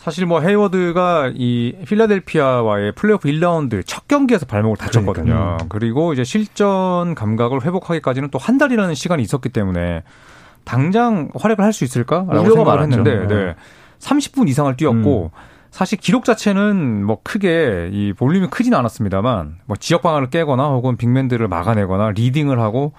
사실 0.00 0.24
뭐 0.24 0.40
헤이워드가 0.40 1.32
이 1.34 1.74
필라델피아와의 1.86 2.92
플레이오프 2.92 3.28
1라운드 3.28 3.82
첫 3.86 4.08
경기에서 4.08 4.46
발목을 4.46 4.78
다쳤거든요. 4.78 5.58
그리고 5.68 6.14
이제 6.14 6.24
실전 6.24 7.14
감각을 7.14 7.62
회복하기까지는 7.66 8.30
또 8.30 8.38
한 8.38 8.56
달이라는 8.56 8.94
시간이 8.94 9.22
있었기 9.22 9.50
때문에 9.50 10.02
당장 10.64 11.28
활약을 11.38 11.62
할 11.62 11.74
수 11.74 11.84
있을까라고 11.84 12.32
생각을 12.44 12.64
많았죠. 12.64 12.82
했는데 13.00 13.26
네. 13.26 13.44
네. 13.44 13.54
30분 13.98 14.48
이상을 14.48 14.74
뛰었고 14.78 15.32
사실 15.70 15.98
기록 15.98 16.24
자체는 16.24 17.04
뭐 17.04 17.18
크게 17.22 17.90
이 17.92 18.14
볼륨이 18.14 18.48
크진 18.48 18.72
않았습니다만 18.72 19.58
뭐 19.66 19.76
지역 19.76 20.00
방어를 20.00 20.30
깨거나 20.30 20.68
혹은 20.68 20.96
빅맨들을 20.96 21.46
막아내거나 21.46 22.12
리딩을 22.12 22.58
하고 22.58 22.94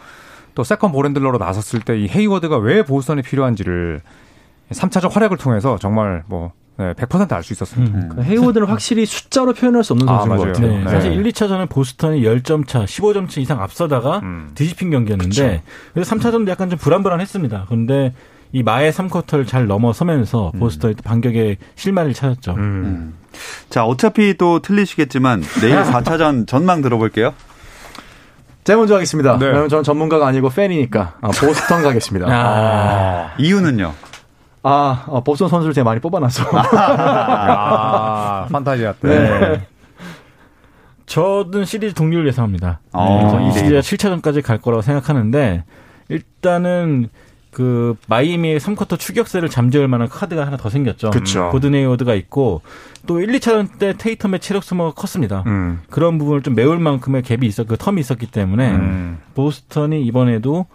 또 0.54 0.64
second 0.64 0.92
ball 0.92 1.07
handler로 1.07 1.40
나섰을 1.40 1.82
때 1.82 1.98
이 1.98 2.08
헤이워드가 2.08 2.58
왜 2.60 2.84
보스턴이 2.86 3.24
필요한지를 3.24 4.02
3차전 4.70 5.12
활약을 5.14 5.38
통해서 5.38 5.80
정말 5.80 6.24
뭐 6.28 6.52
100%알 6.78 7.44
수 7.44 7.54
있었습니다. 7.54 7.98
음. 7.98 8.10
그 8.16 8.24
헤이워드는 8.24 8.68
확실히 8.68 9.06
숫자로 9.06 9.54
표현할 9.54 9.84
수 9.84 9.94
없는 9.94 10.10
아, 10.10 10.20
선수인 10.20 10.38
것 10.38 10.44
맞아요. 10.44 10.54
같아요. 10.54 10.72
네, 10.72 10.84
네. 10.84 10.90
사실 10.90 11.14
1, 11.14 11.24
2차전은 11.24 11.70
보스턴이 11.70 12.22
10점 12.24 12.68
차, 12.68 12.86
15점 12.86 13.30
차 13.30 13.40
이상 13.42 13.62
앞서다가 13.62 14.20
음. 14.20 14.50
뒤집힌 14.56 14.90
경기였는데 14.90 15.62
그래서 15.94 16.16
3차전도 16.16 16.50
약간 16.50 16.70
좀 16.70 16.80
불안불안했습니다. 16.80 17.66
그런데 17.68 18.14
이 18.54 18.64
마의 18.64 18.92
3쿼터를 18.92 19.48
잘 19.48 19.68
넘어서면서 19.68 20.52
보스턴이 20.60 20.96
또 20.96 21.04
반격의 21.04 21.58
실마리를 21.76 22.14
찾았죠. 22.14 22.52
음. 22.54 22.58
음. 22.58 23.14
자, 23.70 23.86
어차피 23.86 24.36
또 24.38 24.60
틀리시겠지만 24.60 25.42
내일 25.62 25.82
4차전 25.84 26.46
전망 26.48 26.82
들어볼게요. 26.82 27.34
제가 28.64 28.78
먼저 28.78 28.96
하겠습니다. 28.96 29.38
네. 29.40 29.48
왜냐면 29.48 29.70
저는 29.70 29.84
전문가가 29.84 30.28
아니고 30.28 30.50
팬이니까 30.50 31.16
아, 31.22 31.28
보스턴 31.30 31.82
가겠습니다. 31.82 32.28
아, 32.30 33.34
이유는요? 33.40 33.94
아, 34.64 35.06
어, 35.08 35.24
보스턴 35.24 35.50
선수를 35.50 35.74
제가 35.74 35.86
많이 35.86 36.00
뽑아놔서. 36.00 36.44
아, 36.78 38.48
판타지아 38.52 38.94
때. 38.94 39.08
네. 39.08 39.68
저는 41.06 41.66
시리즈 41.66 41.94
동률 41.94 42.26
예상합니다. 42.28 42.80
어, 42.94 43.06
네, 43.06 43.46
이 43.46 43.50
이대로. 43.50 43.82
시리즈가 43.82 43.82
7차전까지 43.82 44.42
갈 44.44 44.60
거라고 44.60 44.82
생각하는데 44.82 45.64
일단은 46.10 47.10
그 47.52 47.96
마이애미의 48.08 48.60
3쿼터 48.62 48.98
추격세를 48.98 49.50
잠재울 49.50 49.90
만한 49.90 50.08
카드가 50.08 50.46
하나 50.46 50.56
더 50.56 50.70
생겼죠. 50.70 51.12
그쵸. 51.12 51.50
고든 51.52 51.76
헤이워드가 51.76 52.14
있고 52.16 52.62
또 53.06 53.20
1, 53.20 53.28
2차전 53.28 53.78
때 53.78 53.94
테이텀의 53.94 54.40
체력 54.40 54.64
소모가 54.64 54.94
컸습니다. 54.94 55.44
음. 55.48 55.82
그런 55.90 56.18
부분을 56.18 56.44
좀 56.44 56.56
메울 56.56 56.80
만큼의 56.80 57.24
갭이 57.24 57.44
있었, 57.44 57.68
그 57.68 57.76
텀이 57.76 58.00
있었기 58.00 58.28
때문에 58.28 58.72
음. 58.72 59.18
보스턴이 59.36 60.02
이번에도 60.06 60.66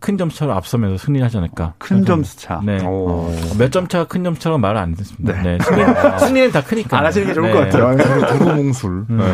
큰 0.00 0.16
점차로 0.16 0.52
앞서면서 0.54 0.96
승리하지 0.96 1.36
않을까. 1.36 1.74
큰 1.78 2.04
점수 2.06 2.36
차. 2.38 2.60
네. 2.64 2.82
오. 2.84 3.30
몇점 3.58 3.86
차가 3.86 4.04
큰 4.06 4.24
점차라고 4.24 4.58
말을 4.58 4.78
안 4.78 4.94
듣습니다. 4.94 5.40
네. 5.42 5.58
승리, 5.62 5.82
승리 6.18 6.40
는 6.40 6.50
다 6.52 6.62
크니까. 6.62 6.98
안 6.98 7.06
하시는 7.06 7.26
게 7.26 7.34
좋을 7.34 7.46
네. 7.46 7.52
것 7.52 7.58
같아요. 7.60 8.28
두루뭉술. 8.38 9.04
네. 9.10 9.24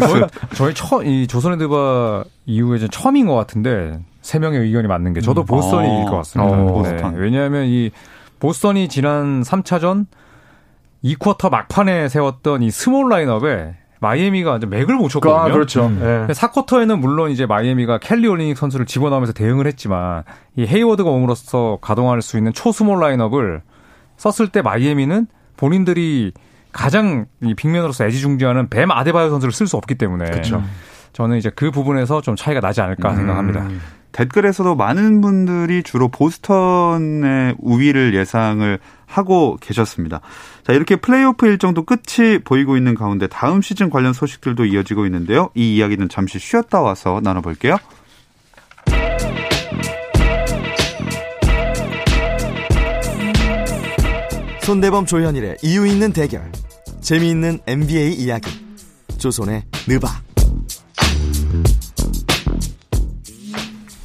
저희, 0.00 0.22
저희 0.54 0.74
처, 0.74 1.02
이 1.04 1.26
조선헤드바 1.28 2.24
이후에 2.46 2.76
이제 2.78 2.88
처음인 2.90 3.26
것 3.26 3.36
같은데, 3.36 4.00
세 4.20 4.38
명의 4.40 4.60
의견이 4.60 4.88
맞는 4.88 5.14
게, 5.14 5.20
저도 5.20 5.44
보스턴이 5.44 5.88
어. 5.88 5.92
이길 5.94 6.04
것 6.10 6.16
같습니다. 6.18 6.52
어, 6.54 6.82
네. 6.82 7.16
왜냐하면 7.16 7.66
이, 7.66 7.90
보스턴이 8.40 8.88
지난 8.88 9.42
3차전 9.42 10.06
2쿼터 11.04 11.50
막판에 11.50 12.08
세웠던 12.08 12.62
이 12.62 12.70
small 12.70 13.08
lineup에 13.10 13.74
마이애미가 14.00 14.56
이제 14.56 14.66
맥을 14.66 14.96
못 14.96 15.08
쳤거든요. 15.08 15.40
아, 15.40 15.52
그렇죠. 15.52 15.86
음. 15.86 16.26
예. 16.28 16.32
4쿼터에는 16.32 16.98
물론 16.98 17.30
이제 17.30 17.46
마이애미가 17.46 17.98
켈리 17.98 18.26
올리닉 18.26 18.56
선수를 18.56 18.86
집어넣으면서 18.86 19.32
대응을 19.32 19.66
했지만 19.66 20.24
이 20.56 20.66
헤이워드가 20.66 21.08
옴으로써 21.08 21.78
가동할 21.80 22.22
수 22.22 22.38
있는 22.38 22.52
초small 22.52 22.98
lineup을 23.00 23.62
썼을 24.16 24.48
때 24.48 24.62
마이애미는 24.62 25.26
본인들이 25.56 26.32
가장 26.72 27.26
이 27.42 27.54
빅맨으로서 27.54 28.06
애지중지하는 28.06 28.70
뱀 28.70 28.90
아데바요 28.90 29.28
선수를 29.30 29.52
쓸 29.52 29.66
수 29.66 29.76
없기 29.76 29.96
때문에 29.96 30.24
그렇죠. 30.26 30.62
저는 31.12 31.36
이제 31.36 31.50
그 31.54 31.70
부분에서 31.70 32.22
좀 32.22 32.36
차이가 32.36 32.60
나지 32.60 32.80
않을까 32.80 33.14
생각합니다. 33.14 33.62
음. 33.62 33.80
댓글에서도 34.12 34.74
많은 34.74 35.20
분들이 35.20 35.82
주로 35.82 36.08
보스턴의 36.08 37.56
우위를 37.58 38.14
예상을 38.14 38.78
하고 39.10 39.58
계셨습니다. 39.60 40.20
자, 40.64 40.72
이렇게 40.72 40.96
플레이오프 40.96 41.46
일정도 41.46 41.84
끝이 41.84 42.38
보이고 42.38 42.76
있는 42.76 42.94
가운데 42.94 43.26
다음 43.26 43.60
시즌 43.60 43.90
관련 43.90 44.12
소식들도 44.12 44.64
이어지고 44.66 45.04
있는데요. 45.06 45.50
이 45.54 45.76
이야기는 45.76 46.08
잠시 46.08 46.38
쉬었다 46.38 46.80
와서 46.80 47.20
나눠볼게요. 47.22 47.76
손대범 54.62 55.06
조현일의 55.06 55.56
이유 55.62 55.86
있는 55.86 56.12
대결. 56.12 56.52
재미있는 57.00 57.58
NBA 57.66 58.12
이야기. 58.14 58.50
조선의 59.18 59.64
느바. 59.88 60.08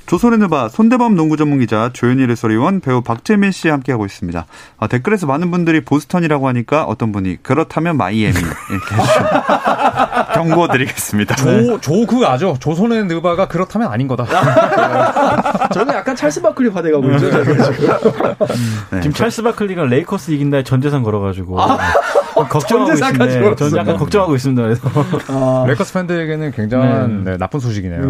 조선의 0.06 0.38
느바 0.40 0.70
손대범 0.70 1.16
농구 1.16 1.36
전문 1.36 1.60
기자 1.60 1.90
조현일 1.92 2.30
해설위원 2.30 2.80
배우 2.80 3.02
박재민 3.02 3.52
씨 3.52 3.70
함께하고 3.70 4.06
있습니다. 4.06 4.46
아, 4.78 4.88
댓글에서 4.88 5.26
많은 5.26 5.50
분들이 5.50 5.84
보스턴이라고 5.84 6.48
하니까 6.50 6.84
어떤 6.84 7.12
분이 7.12 7.38
그렇다면 7.42 7.98
마이애미 7.98 8.36
이렇게 8.38 8.96
해주셨습니다. 8.96 10.32
경고 10.36 10.68
드리겠습니다. 10.68 11.36
조, 11.36 11.82
조그 11.82 12.26
아죠. 12.28 12.56
조선의 12.60 13.06
느바가 13.06 13.48
그렇다면 13.48 13.92
아닌 13.92 14.08
거다. 14.08 14.26
저는 15.74 15.96
약간 15.96 16.16
찰스 16.16 16.42
바클리 16.42 16.70
화돼가고 16.70 17.12
있죠. 17.14 17.30
네. 18.92 19.02
지금 19.02 19.14
찰스 19.14 19.42
바클리가 19.42 19.86
레이커스 19.86 20.32
이긴다에 20.32 20.64
전재산 20.64 21.02
걸어가지고 21.02 21.58
네. 21.58 22.44
걱정하고 22.50 22.90
걸었어요. 22.92 23.56
저는 23.56 23.78
약간 23.78 23.98
걱정하고 23.98 24.36
있습니다. 24.36 24.62
그래서 24.62 24.90
아, 25.30 25.64
레이커스 25.68 25.94
팬들에게는 25.94 26.52
굉장한 26.52 27.24
네, 27.24 27.38
나쁜 27.38 27.60
소식이네요. 27.60 28.02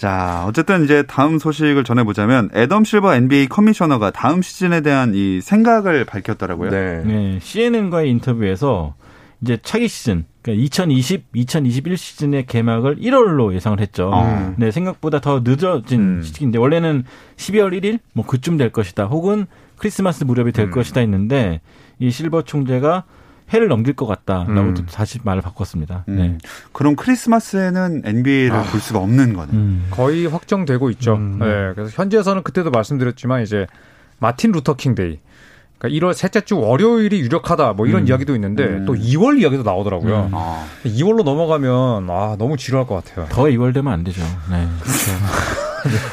네. 0.00 0.06
자, 0.06 0.44
어쨌든 0.48 0.84
이제 0.84 1.02
다음 1.02 1.38
소식을 1.38 1.84
전해보자면 1.84 2.48
애덤 2.54 2.84
실버 2.84 3.14
NBA 3.14 3.48
커미셔너가 3.48 4.10
다음 4.10 4.40
시즌에 4.40 4.80
대한 4.80 5.12
이 5.14 5.42
생각을 5.42 6.06
밝혔더라고요. 6.06 6.70
네. 6.70 7.02
네, 7.04 7.38
CNN과의 7.42 8.08
인터뷰에서 8.10 8.94
이제 9.42 9.58
차기 9.62 9.88
시즌, 9.88 10.24
그러니까 10.42 10.64
2020, 10.64 11.26
2021 11.34 11.96
시즌의 11.98 12.46
개막을 12.46 12.96
1월로 12.96 13.54
예상을 13.54 13.78
했죠. 13.78 14.10
음. 14.12 14.54
네, 14.56 14.70
생각보다 14.70 15.20
더 15.20 15.40
늦어진 15.44 16.00
음. 16.00 16.22
시기인데 16.22 16.58
원래는 16.58 17.04
12월 17.36 17.78
1일 17.78 17.98
뭐 18.14 18.24
그쯤 18.24 18.56
될 18.56 18.70
것이다. 18.70 19.04
혹은 19.04 19.46
크리스마스 19.76 20.24
무렵이 20.24 20.52
될 20.52 20.66
음. 20.66 20.70
것이다 20.70 21.00
했는데 21.00 21.60
이 21.98 22.10
실버 22.10 22.42
총재가 22.42 23.04
해를 23.52 23.68
넘길 23.68 23.94
것 23.94 24.06
같다라고 24.06 24.52
음. 24.52 24.74
또 24.74 24.86
다시 24.86 25.18
말을 25.22 25.42
바꿨습니다. 25.42 26.04
음. 26.08 26.16
네. 26.16 26.38
그럼 26.72 26.96
크리스마스에는 26.96 28.02
NBA를 28.04 28.62
볼 28.70 28.80
수가 28.80 29.00
없는 29.00 29.34
거네. 29.34 29.52
음. 29.52 29.86
거의 29.90 30.26
확정되고 30.26 30.90
있죠. 30.90 31.14
음. 31.14 31.38
네, 31.38 31.72
그래서 31.74 31.90
현지에서는 31.92 32.42
그때도 32.42 32.70
말씀드렸지만 32.70 33.42
이제 33.42 33.66
마틴 34.18 34.52
루터 34.52 34.75
킹 34.75 34.94
데이. 34.94 35.18
그러니까 35.78 36.06
1월 36.06 36.14
셋째 36.14 36.42
주 36.42 36.58
월요일이 36.58 37.20
유력하다 37.20 37.72
뭐 37.72 37.86
이런 37.86 38.02
음. 38.02 38.08
이야기도 38.08 38.34
있는데 38.34 38.64
음. 38.64 38.84
또 38.84 38.94
2월 38.94 39.40
이야기도 39.40 39.62
나오더라고요. 39.62 40.26
음. 40.26 40.30
아, 40.34 40.66
2월로 40.84 41.24
넘어가면 41.24 42.10
아 42.10 42.36
너무 42.38 42.58
지루할 42.58 42.86
것 42.86 43.02
같아요. 43.02 43.26
더 43.30 43.44
2월 43.44 43.72
되면 43.72 43.90
안 43.90 44.04
되죠. 44.04 44.20
네. 44.50 44.62
어, 44.64 44.68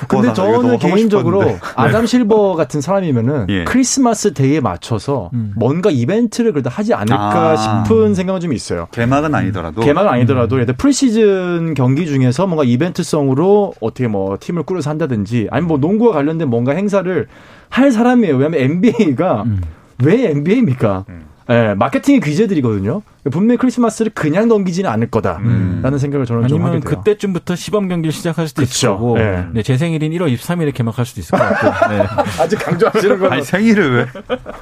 너무 0.09 0.33
저는 0.33 0.77
개인적으로. 0.79 1.57
아담 1.75 2.05
실버 2.05 2.55
같은 2.55 2.81
사람이면은 2.81 3.47
예. 3.49 3.63
크리스마스 3.63 4.33
데이에 4.33 4.59
맞춰서 4.59 5.29
음. 5.33 5.53
뭔가 5.55 5.89
이벤트를 5.89 6.51
그래도 6.53 6.69
하지 6.69 6.93
않을까 6.93 7.51
아. 7.51 7.83
싶은 7.83 8.15
생각은 8.15 8.41
좀 8.41 8.53
있어요. 8.53 8.87
개막은 8.91 9.33
아니더라도 9.33 9.81
개막은 9.81 10.09
아니더라도 10.09 10.55
예를 10.55 10.65
들어 10.67 10.75
프리시즌 10.77 11.73
경기 11.73 12.05
중에서 12.05 12.47
뭔가 12.47 12.63
이벤트성으로 12.63 13.73
어떻게 13.79 14.07
뭐 14.07 14.37
팀을 14.39 14.63
꾸려서 14.63 14.89
한다든지 14.89 15.47
아니면 15.51 15.67
뭐 15.67 15.77
농구와 15.77 16.13
관련된 16.13 16.49
뭔가 16.49 16.73
행사를 16.73 17.27
할 17.69 17.91
사람이에요. 17.91 18.35
왜냐하면 18.35 18.59
NBA가 18.59 19.43
음. 19.43 19.61
왜 20.03 20.29
NBA입니까? 20.29 21.05
음. 21.49 21.53
예, 21.53 21.73
마케팅의 21.75 22.19
귀재들이거든요. 22.21 23.01
분명히 23.31 23.57
크리스마스를 23.57 24.11
그냥 24.13 24.47
넘기지는 24.47 24.89
않을 24.89 25.09
거다라는 25.11 25.45
음. 25.45 25.97
생각을 25.97 26.25
저는 26.25 26.47
좀 26.47 26.61
하게 26.61 26.75
아니면 26.75 26.81
돼요. 26.81 26.97
그때쯤부터 26.97 27.55
시범 27.55 27.87
경기를 27.89 28.11
시작할 28.13 28.47
수도 28.47 28.61
있을 28.61 28.73
그쵸. 28.73 28.93
거고, 28.93 29.17
네. 29.17 29.45
네, 29.51 29.63
제 29.63 29.77
생일인 29.77 30.11
1월 30.13 30.33
23일에 30.33 30.73
개막할 30.73 31.05
수도 31.05 31.19
있을 31.21 31.37
것 31.37 31.43
같고, 31.43 31.87
네. 31.93 32.03
아직 32.39 32.57
강조하시는 32.57 33.19
건 33.19 33.33
아니 33.33 33.41
생일을 33.41 33.95
왜? 33.95 34.07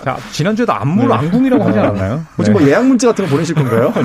자, 0.03 0.17
지난주에도 0.31 0.73
안물 0.73 1.11
안궁이라고 1.11 1.63
하지 1.63 1.79
않았나요? 1.79 2.25
혹시 2.37 2.51
뭐 2.51 2.61
예약 2.63 2.85
문자 2.85 3.07
같은 3.07 3.25
거 3.25 3.31
보내실 3.31 3.55
건가요? 3.55 3.93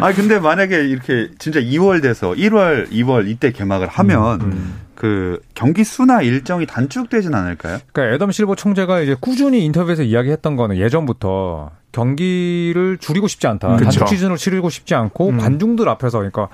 아 0.00 0.12
근데 0.12 0.38
만약에 0.38 0.84
이렇게 0.84 1.28
진짜 1.38 1.60
2월 1.60 2.02
돼서 2.02 2.30
1월, 2.32 2.90
2월 2.90 3.28
이때 3.28 3.50
개막을 3.52 3.88
하면 3.88 4.74
그 5.04 5.38
경기 5.54 5.84
수나 5.84 6.22
일정이 6.22 6.64
단축되진 6.64 7.34
않을까요? 7.34 7.76
그러니까 7.92 8.14
애덤 8.14 8.32
실버 8.32 8.54
총재가 8.54 9.00
이제 9.02 9.14
꾸준히 9.20 9.62
인터뷰에서 9.66 10.02
이야기했던 10.02 10.56
거는 10.56 10.78
예전부터 10.78 11.72
경기를 11.92 12.96
줄이고 12.96 13.28
싶지 13.28 13.46
않다. 13.46 13.76
그쵸. 13.76 13.84
단축 13.84 14.08
시즌으로 14.08 14.38
치르고 14.38 14.70
싶지 14.70 14.94
않고 14.94 15.28
음. 15.28 15.36
관중들 15.36 15.90
앞에서 15.90 16.16
그러니까 16.20 16.48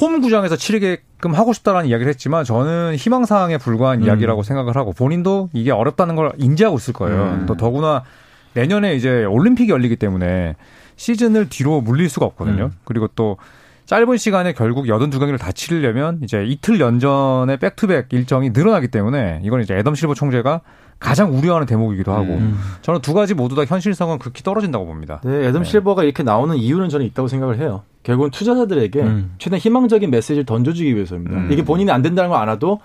홈 0.00 0.20
구장에서 0.20 0.54
치르게끔 0.54 1.34
하고 1.34 1.52
싶다라는 1.52 1.88
이야기를 1.88 2.08
했지만 2.10 2.44
저는 2.44 2.94
희망 2.94 3.24
사항에 3.24 3.58
불과한 3.58 4.02
음. 4.02 4.04
이야기라고 4.04 4.44
생각을 4.44 4.76
하고 4.76 4.92
본인도 4.92 5.48
이게 5.52 5.72
어렵다는 5.72 6.14
걸 6.14 6.30
인지하고 6.38 6.76
있을 6.76 6.94
거예요. 6.94 7.38
음. 7.40 7.46
또 7.46 7.56
더구나 7.56 8.04
내년에 8.54 8.94
이제 8.94 9.24
올림픽이 9.24 9.72
열리기 9.72 9.96
때문에 9.96 10.54
시즌을 10.94 11.48
뒤로 11.48 11.80
물릴 11.80 12.08
수가 12.08 12.26
없거든요. 12.26 12.66
음. 12.66 12.78
그리고 12.84 13.08
또 13.16 13.38
짧은 13.88 14.18
시간에 14.18 14.52
결국 14.52 14.84
82경기를 14.84 15.38
다 15.38 15.50
치르려면 15.50 16.20
이제 16.22 16.44
이틀 16.44 16.78
연전의 16.78 17.56
백투백 17.56 18.12
일정이 18.12 18.50
늘어나기 18.50 18.88
때문에 18.88 19.40
이건 19.42 19.62
이제 19.62 19.74
애덤 19.74 19.94
실버 19.94 20.12
총재가 20.12 20.60
가장 20.98 21.34
우려하는 21.34 21.66
대목이기도 21.66 22.12
하고 22.12 22.34
음. 22.34 22.58
저는 22.82 23.00
두 23.00 23.14
가지 23.14 23.32
모두 23.32 23.56
다 23.56 23.64
현실성은 23.64 24.18
극히 24.18 24.42
떨어진다고 24.42 24.84
봅니다. 24.84 25.22
네, 25.24 25.46
애덤 25.46 25.64
실버가 25.64 26.04
이렇게 26.04 26.22
나오는 26.22 26.54
이유는 26.54 26.90
저는 26.90 27.06
있다고 27.06 27.28
생각을 27.28 27.60
해요. 27.60 27.82
결국은 28.02 28.30
투자자들에게 28.30 29.00
음. 29.00 29.34
최대한 29.38 29.58
희망적인 29.58 30.10
메시지를 30.10 30.44
던져주기 30.44 30.94
위해서입니다. 30.94 31.38
음. 31.38 31.48
이게 31.50 31.64
본인이 31.64 31.90
안 31.90 32.02
된다는 32.02 32.28
걸 32.28 32.38
알아도 32.40 32.80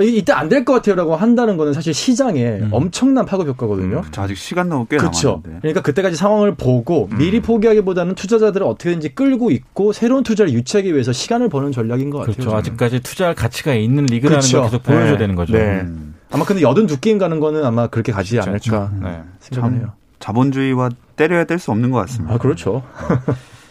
이- 0.00 0.18
이때 0.18 0.32
안 0.32 0.48
될 0.48 0.64
것 0.64 0.74
같아요라고 0.74 1.16
한다는 1.16 1.56
거는 1.56 1.72
사실 1.72 1.94
시장에 1.94 2.60
엄청난 2.70 3.24
파급 3.24 3.48
효과거든요. 3.48 4.02
저 4.10 4.22
아직 4.22 4.36
시간 4.36 4.68
너무 4.68 4.84
꽤 4.86 4.96
그렇죠. 4.98 5.28
남았는데. 5.42 5.58
그러니까 5.60 5.80
그때까지 5.82 6.16
상황을 6.16 6.54
보고 6.54 7.08
미리 7.16 7.40
포기하기보다는 7.40 8.14
투자자들을 8.14 8.66
어떻게든지 8.66 9.14
끌고 9.14 9.50
있고 9.50 9.92
새로운 9.92 10.22
투자를 10.22 10.52
유치하기 10.52 10.92
위해서 10.92 11.12
시간을 11.12 11.48
버는 11.48 11.72
전략인 11.72 12.10
것 12.10 12.18
같아요. 12.18 12.34
그렇죠. 12.34 12.50
저는. 12.50 12.58
아직까지 12.58 13.00
투자할 13.00 13.34
가치가 13.34 13.72
있는 13.74 14.04
리그라는 14.04 14.38
그렇죠. 14.40 14.58
걸 14.60 14.70
계속 14.70 14.82
보여줘야 14.82 15.12
네. 15.12 15.18
되는 15.18 15.34
거죠. 15.34 15.52
네. 15.54 15.80
음. 15.82 16.14
아마 16.30 16.44
근데 16.44 16.60
여든 16.62 16.86
두 16.86 17.00
게임 17.00 17.18
가는 17.18 17.40
거는 17.40 17.64
아마 17.64 17.86
그렇게 17.86 18.12
가지 18.12 18.38
않을까 18.38 18.90
네. 19.02 19.22
생각을 19.40 19.78
해요. 19.78 19.92
자본주의와 20.18 20.90
떼려야 21.16 21.44
뗄 21.44 21.58
수 21.58 21.70
없는 21.70 21.90
것 21.90 21.98
같습니다. 22.00 22.34
아 22.34 22.38
그렇죠. 22.38 22.82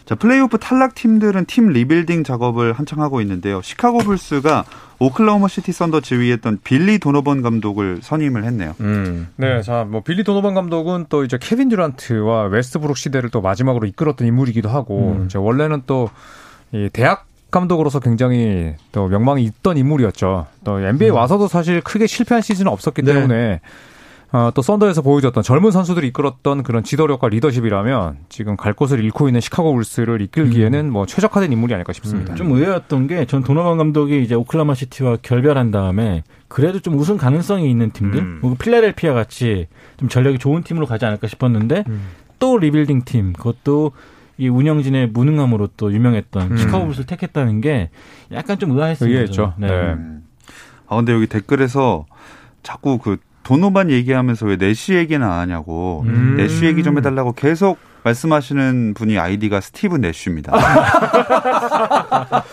자, 0.06 0.14
플레이오프 0.14 0.58
탈락 0.58 0.94
팀들은 0.94 1.44
팀 1.46 1.68
리빌딩 1.68 2.24
작업을 2.24 2.72
한창 2.72 3.02
하고 3.02 3.20
있는데요. 3.20 3.60
시카고 3.60 3.98
불스가 3.98 4.64
오클라호마 4.98 5.48
시티 5.48 5.72
썬더 5.72 6.00
지휘했던 6.00 6.60
빌리 6.64 6.98
도노번 6.98 7.42
감독을 7.42 7.98
선임을 8.02 8.44
했네요. 8.44 8.74
음. 8.80 9.28
네, 9.36 9.60
자, 9.62 9.84
뭐 9.84 10.02
빌리 10.02 10.24
도노반 10.24 10.54
감독은 10.54 11.06
또 11.08 11.24
이제 11.24 11.36
케빈 11.40 11.68
듀란트와 11.68 12.44
웨스트브룩 12.44 12.96
시대를 12.96 13.30
또 13.30 13.40
마지막으로 13.42 13.86
이끌었던 13.86 14.26
인물이기도 14.26 14.68
하고, 14.68 15.22
이제 15.26 15.38
원래는 15.38 15.82
또 15.86 16.08
이 16.72 16.90
대학 16.92 17.26
감독으로서 17.50 18.00
굉장히 18.00 18.74
또 18.92 19.06
명망이 19.08 19.44
있던 19.44 19.76
인물이었죠. 19.76 20.46
또 20.64 20.80
NBA 20.80 21.10
와서도 21.10 21.48
사실 21.48 21.80
크게 21.80 22.06
실패한 22.06 22.42
시즌은 22.42 22.70
없었기 22.70 23.02
네. 23.02 23.14
때문에 23.14 23.60
어, 24.32 24.50
또 24.54 24.60
썬더에서 24.60 25.02
보여줬던 25.02 25.42
젊은 25.44 25.70
선수들이 25.70 26.08
이끌었던 26.08 26.62
그런 26.64 26.82
지도력과 26.82 27.28
리더십이라면 27.28 28.18
지금 28.28 28.56
갈 28.56 28.72
곳을 28.72 29.02
잃고 29.02 29.28
있는 29.28 29.40
시카고 29.40 29.72
불스를 29.72 30.20
이끌기에는 30.20 30.90
뭐 30.90 31.06
최적화된 31.06 31.52
인물이 31.52 31.72
아닐까 31.72 31.92
싶습니다. 31.92 32.34
좀 32.34 32.50
의외였던 32.50 33.06
게 33.06 33.24
전 33.26 33.42
도노반 33.44 33.78
감독이 33.78 34.22
이제 34.22 34.34
오클라마 34.34 34.74
시티와 34.74 35.18
결별한 35.22 35.70
다음에 35.70 36.24
그래도 36.48 36.80
좀 36.80 36.98
우승 36.98 37.16
가능성이 37.16 37.70
있는 37.70 37.90
팀들, 37.90 38.20
음. 38.20 38.38
뭐 38.42 38.54
필라델피아 38.58 39.14
같이 39.14 39.68
좀 39.96 40.08
전력이 40.08 40.38
좋은 40.38 40.62
팀으로 40.62 40.86
가지 40.86 41.04
않을까 41.06 41.28
싶었는데 41.28 41.84
또 42.38 42.58
리빌딩 42.58 43.02
팀, 43.04 43.32
그것도 43.32 43.92
이 44.38 44.48
운영진의 44.48 45.08
무능함으로 45.08 45.68
또 45.76 45.92
유명했던 45.92 46.50
음. 46.52 46.56
시카고 46.58 46.84
불스를 46.86 47.06
택했다는 47.06 47.60
게 47.62 47.90
약간 48.32 48.58
좀 48.58 48.72
의아했습니다. 48.72 49.10
의외였죠. 49.10 49.54
네. 49.56 49.66
네. 49.68 49.72
음. 49.94 50.24
아, 50.88 50.96
근데 50.96 51.12
여기 51.12 51.26
댓글에서 51.26 52.06
자꾸 52.62 52.98
그 52.98 53.16
도노반 53.46 53.92
얘기하면서 53.92 54.46
왜 54.46 54.56
내시 54.56 54.94
얘기는 54.94 55.24
안 55.24 55.38
하냐고 55.38 56.02
음. 56.04 56.34
내시 56.36 56.64
얘기 56.64 56.82
좀 56.82 56.98
해달라고 56.98 57.32
계속 57.32 57.78
말씀하시는 58.02 58.94
분이 58.94 59.20
아이디가 59.20 59.60
스티브 59.60 59.98
내쉬입니다. 59.98 60.52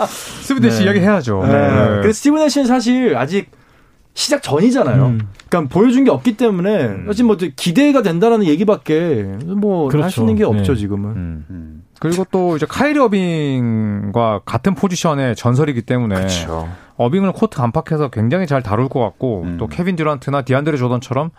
스티브 0.05 0.61
내쉬 0.61 0.79
네. 0.79 0.85
이야기 0.85 0.99
해야죠. 0.99 1.41
네. 1.47 1.51
그래서 2.01 2.13
스티브 2.13 2.43
내쉬는 2.43 2.67
사실 2.67 3.17
아직 3.17 3.49
시작 4.13 4.43
전이잖아요. 4.43 5.05
음. 5.07 5.27
그러니까 5.49 5.73
보여준 5.73 6.03
게 6.03 6.11
없기 6.11 6.37
때문에 6.37 7.05
사실 7.07 7.25
뭐 7.25 7.37
기대가 7.55 8.03
된다라는 8.03 8.45
얘기밖에 8.45 9.23
뭐 9.45 9.85
할수 9.85 9.97
그렇죠. 9.97 10.21
있는 10.21 10.35
게 10.35 10.43
없죠 10.43 10.73
네. 10.73 10.79
지금은. 10.79 11.09
음. 11.09 11.45
음. 11.49 11.83
그리고 11.99 12.23
또 12.29 12.55
이제 12.55 12.67
카이리 12.69 12.99
어빙과 12.99 14.41
같은 14.45 14.75
포지션의 14.75 15.37
전설이기 15.37 15.81
때문에 15.81 16.15
그렇죠. 16.15 16.69
어빙을 16.97 17.31
코트 17.31 17.61
안팎에서 17.61 18.09
굉장히 18.09 18.47
잘 18.47 18.61
다룰 18.61 18.89
것 18.89 18.99
같고 18.99 19.43
음. 19.43 19.57
또 19.57 19.67
케빈 19.67 19.95
듀란트나 19.95 20.43
디안드레 20.43 20.77
조던처럼 20.77 21.31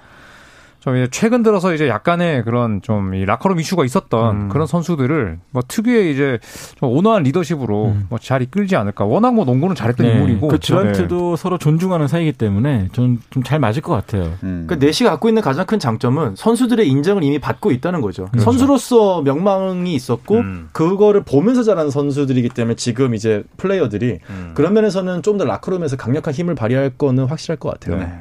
좀 0.84 0.96
이제 0.96 1.08
최근 1.10 1.42
들어서 1.42 1.72
이제 1.72 1.88
약간의 1.88 2.44
그런 2.44 2.82
좀 2.82 3.14
이 3.14 3.24
라커룸 3.24 3.58
이슈가 3.58 3.86
있었던 3.86 4.36
음. 4.36 4.48
그런 4.50 4.66
선수들을 4.66 5.38
뭐 5.50 5.62
특유의 5.66 6.12
이제 6.12 6.38
좀 6.78 6.90
온화한 6.90 7.22
리더십으로 7.22 7.86
음. 7.86 8.06
뭐잘 8.10 8.42
이끌지 8.42 8.76
않을까. 8.76 9.04
워낙 9.06 9.32
뭐 9.34 9.46
농구는 9.46 9.74
잘했던 9.74 10.06
인물이고 10.06 10.48
그 10.48 10.58
듀란트도 10.58 11.36
서로 11.36 11.56
존중하는 11.56 12.06
사이이기 12.06 12.32
때문에 12.32 12.88
전좀잘 12.92 13.60
맞을 13.60 13.80
것 13.80 13.94
같아요. 13.94 14.34
음. 14.42 14.66
그 14.68 14.74
넷이 14.74 15.08
갖고 15.08 15.28
있는 15.28 15.40
가장 15.40 15.64
큰 15.64 15.78
장점은 15.78 16.34
선수들의 16.36 16.86
인정을 16.86 17.22
이미 17.22 17.38
받고 17.38 17.70
있다는 17.72 18.02
거죠. 18.02 18.26
그렇죠. 18.26 18.44
선수로서 18.44 19.22
명망이 19.22 19.94
있었고 19.94 20.34
음. 20.36 20.68
그거를 20.72 21.22
보면서 21.22 21.62
자란 21.62 21.90
선수들이기 21.90 22.50
때문에 22.50 22.74
지금 22.74 23.14
이제 23.14 23.42
플레이어들이 23.56 24.18
음. 24.28 24.52
그런 24.54 24.74
면에서는 24.74 25.22
좀 25.22 25.34
더 25.38 25.44
라커룸에서 25.44 25.96
강력한 25.96 26.32
힘을 26.34 26.54
발휘할 26.54 26.90
거는 26.90 27.24
확실할 27.24 27.56
것 27.56 27.70
같아요. 27.70 27.98
네. 27.98 28.12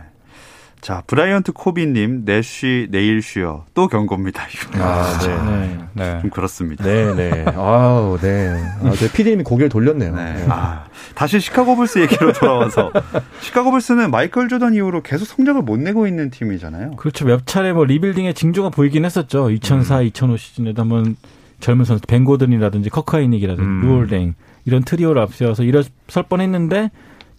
자, 0.83 1.01
브라이언트 1.07 1.53
코비님, 1.53 2.23
내쉬, 2.25 2.89
내일 2.91 3.21
쉬어. 3.21 3.63
또 3.73 3.87
경고입니다. 3.87 4.45
이거. 4.47 4.83
아, 4.83 5.17
네. 5.19 5.27
네. 5.49 5.79
네. 5.93 6.19
좀 6.19 6.29
그렇습니다. 6.29 6.83
네, 6.83 7.15
네. 7.15 7.45
아우, 7.55 8.17
네. 8.19 8.53
아, 8.83 8.91
제 8.91 9.09
PD님이 9.09 9.43
고개를 9.43 9.69
돌렸네요. 9.69 10.13
네. 10.13 10.45
아, 10.49 10.83
다시 11.15 11.39
시카고 11.39 11.77
불스 11.77 11.99
얘기로 11.99 12.33
돌아와서 12.33 12.91
시카고 13.39 13.71
불스는 13.71 14.11
마이클 14.11 14.49
조던 14.49 14.73
이후로 14.73 15.03
계속 15.03 15.23
성적을 15.23 15.61
못 15.61 15.79
내고 15.79 16.05
있는 16.05 16.29
팀이잖아요. 16.29 16.97
그렇죠. 16.97 17.23
몇 17.23 17.47
차례 17.47 17.71
뭐 17.71 17.85
리빌딩의 17.85 18.33
징조가 18.33 18.71
보이긴 18.71 19.05
했었죠. 19.05 19.51
2004, 19.51 20.01
2005 20.01 20.35
시즌에도 20.35 20.81
한번 20.81 21.15
젊은 21.61 21.85
선수 21.85 22.05
벤 22.07 22.21
고든이라든지 22.21 22.89
커크 22.89 23.09
하인릭이라든지 23.09 23.63
음. 23.63 23.81
루올 23.83 24.08
뎅 24.08 24.33
이런 24.65 24.83
트리오를 24.83 25.21
앞세워서 25.21 25.63
일어설 25.63 26.23
뻔 26.27 26.41
했는데 26.41 26.91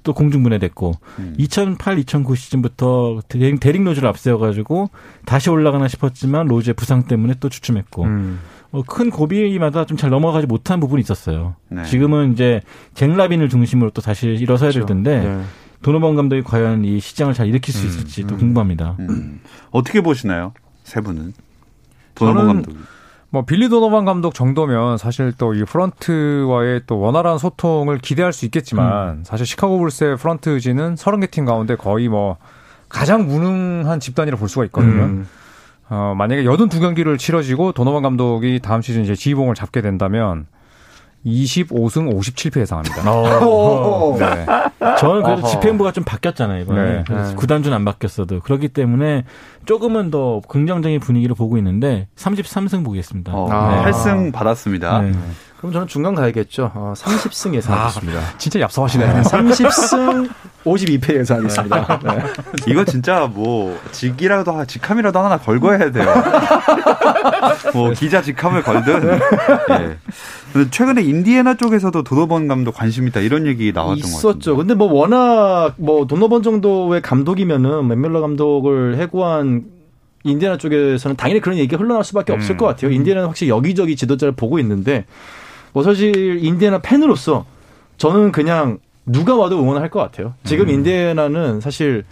또 0.05 0.13
공중분해됐고 0.13 0.93
음. 1.19 1.35
2008, 1.39 1.99
2009 1.99 2.37
시즌부터 2.37 3.21
데릭, 3.29 3.59
데릭 3.59 3.83
로즈를 3.83 4.09
앞세워가지고 4.09 4.91
다시 5.25 5.51
올라가나 5.51 5.89
싶었지만 5.89 6.47
로즈의 6.47 6.75
부상 6.75 7.05
때문에 7.05 7.35
또 7.41 7.49
주춤했고 7.49 8.05
음. 8.05 8.39
어, 8.71 8.83
큰 8.87 9.11
고비마다 9.11 9.85
좀 9.87 9.97
잘 9.97 10.11
넘어가지 10.11 10.47
못한 10.47 10.81
부분이 10.81 11.01
있었어요. 11.01 11.57
네. 11.69 11.85
지금은 11.85 12.33
이제 12.33 12.61
잭 12.95 13.11
라빈을 13.15 13.49
중심으로 13.49 13.91
또 13.91 14.03
다시 14.03 14.27
일어서야 14.27 14.71
될 14.71 14.85
텐데 14.87 15.21
네. 15.21 15.43
도노번 15.83 16.17
감독이 16.17 16.43
과연 16.43 16.85
이 16.85 17.01
시장을 17.01 17.35
잘 17.35 17.47
일으킬 17.47 17.73
수 17.73 17.85
음, 17.85 17.89
있을지 17.89 18.27
또 18.27 18.37
궁금합니다. 18.37 18.97
음. 19.01 19.41
어떻게 19.71 20.01
보시나요? 20.01 20.53
세 20.83 21.01
분은. 21.01 21.33
도노번 22.15 22.47
저는 22.47 22.63
감독. 22.63 22.94
뭐 23.35 23.45
빌리 23.45 23.69
도노반 23.69 24.05
감독 24.05 24.33
정도면 24.33 24.97
사실 24.97 25.33
또 25.33 25.55
이 25.55 25.65
프런트와의 25.65 26.83
또 26.87 27.01
원활한 27.01 27.39
소통을 27.39 27.99
기대할 27.99 28.33
수 28.33 28.45
있겠지만 28.45 29.25
사실 29.25 29.45
시카고 29.45 29.79
불스의 29.81 30.17
프런트지는 30.19 30.95
30개 30.95 31.31
팀 31.33 31.45
가운데 31.45 31.75
거의 31.75 32.09
뭐 32.09 32.37
가장 32.89 33.27
무능한 33.27 33.99
집단이라 33.99 34.37
볼 34.37 34.49
수가 34.49 34.65
있거든요. 34.67 35.03
음. 35.03 35.29
어, 35.89 36.15
만약에 36.17 36.45
82경기를 36.45 37.19
치러지고 37.19 37.73
도노반 37.73 38.03
감독이 38.03 38.61
다음 38.63 38.83
시즌 38.83 39.03
이제 39.03 39.17
지휘봉을 39.17 39.57
잡게 39.57 39.83
된다면 39.83 40.47
25승 41.25 42.15
57패 42.15 42.61
예상합니다. 42.61 43.11
오. 43.13 44.17
네. 44.19 44.47
저는 44.99 45.23
그래도 45.23 45.41
어허. 45.41 45.49
집행부가 45.49 45.93
좀 45.93 46.05
바뀌었잖아요 46.05 46.63
이번에 46.63 46.83
네. 46.83 47.05
그래서 47.07 47.31
네. 47.31 47.35
구단주는 47.37 47.75
안 47.75 47.85
바뀌었어도 47.85 48.41
그렇기 48.41 48.69
때문에 48.69 49.25
조금은 49.65 50.11
더 50.11 50.41
긍정적인 50.49 51.01
분위기를 51.01 51.35
보고 51.35 51.57
있는데 51.59 52.09
33승 52.17 52.85
보겠습니다. 52.85 53.33
어, 53.35 53.49
아. 53.51 53.85
8승 53.91 54.33
받았습니다. 54.33 55.01
네. 55.01 55.13
그럼 55.59 55.73
저는 55.73 55.87
중간 55.87 56.15
가야겠죠. 56.15 56.71
어, 56.75 56.93
30승 56.95 57.55
예상하겠습니다. 57.55 58.21
진짜 58.37 58.59
얍삽하시네. 58.61 59.23
30승 59.25 60.29
52패 60.65 61.19
예상하겠습니다. 61.21 62.01
네. 62.05 62.19
이거 62.73 62.85
진짜 62.85 63.31
뭐 63.33 63.79
직이라도 63.93 64.53
하- 64.53 64.65
직함이라도 64.65 65.19
하나 65.19 65.39
걸고 65.39 65.73
해야 65.75 65.91
돼요. 65.91 66.07
뭐 67.75 67.91
기자 67.91 68.23
직함을 68.23 68.63
걸든. 68.63 69.19
예. 69.71 69.97
근데 70.53 70.71
최근에 70.71 71.03
인디애나 71.03 71.57
쪽에서도 71.57 72.03
도노번 72.03 72.49
감독 72.49 72.73
관심 72.73 73.07
있다 73.09 73.21
이런 73.21 73.47
얘기 73.47 73.73
나왔던 73.73 73.97
것 74.01 74.03
같아요. 74.17 74.19
있었죠. 74.31 74.57
근데 74.57 74.75
뭐 74.75 74.91
워낙 74.93 75.75
뭐 75.77 76.07
도노번 76.07 76.43
정도의 76.43 77.03
감독이면은 77.03 77.87
맨밀러 77.89 78.21
감독을 78.21 78.97
해고한 78.99 79.65
인디애나 80.25 80.57
쪽에서는 80.57 81.17
당연히 81.17 81.41
그런 81.41 81.59
얘기가 81.59 81.77
흘러나올 81.79 82.05
수밖에 82.05 82.33
없을 82.33 82.55
음. 82.55 82.57
것 82.57 82.67
같아요. 82.67 82.91
인디애나는 82.91 83.29
확실히 83.29 83.51
여기저기 83.51 83.97
지도자를 83.97 84.33
보고 84.33 84.59
있는데 84.59 85.05
뭐 85.75 85.83
사실 85.83 86.43
인디애나 86.43 86.79
팬으로서 86.79 87.45
저는 87.99 88.33
그냥 88.33 88.79
누가 89.07 89.37
와도 89.37 89.61
응원할 89.61 89.91
것 89.91 90.01
같아요. 90.01 90.35
지금 90.45 90.69
인디애나는 90.69 91.61
사실 91.61 92.05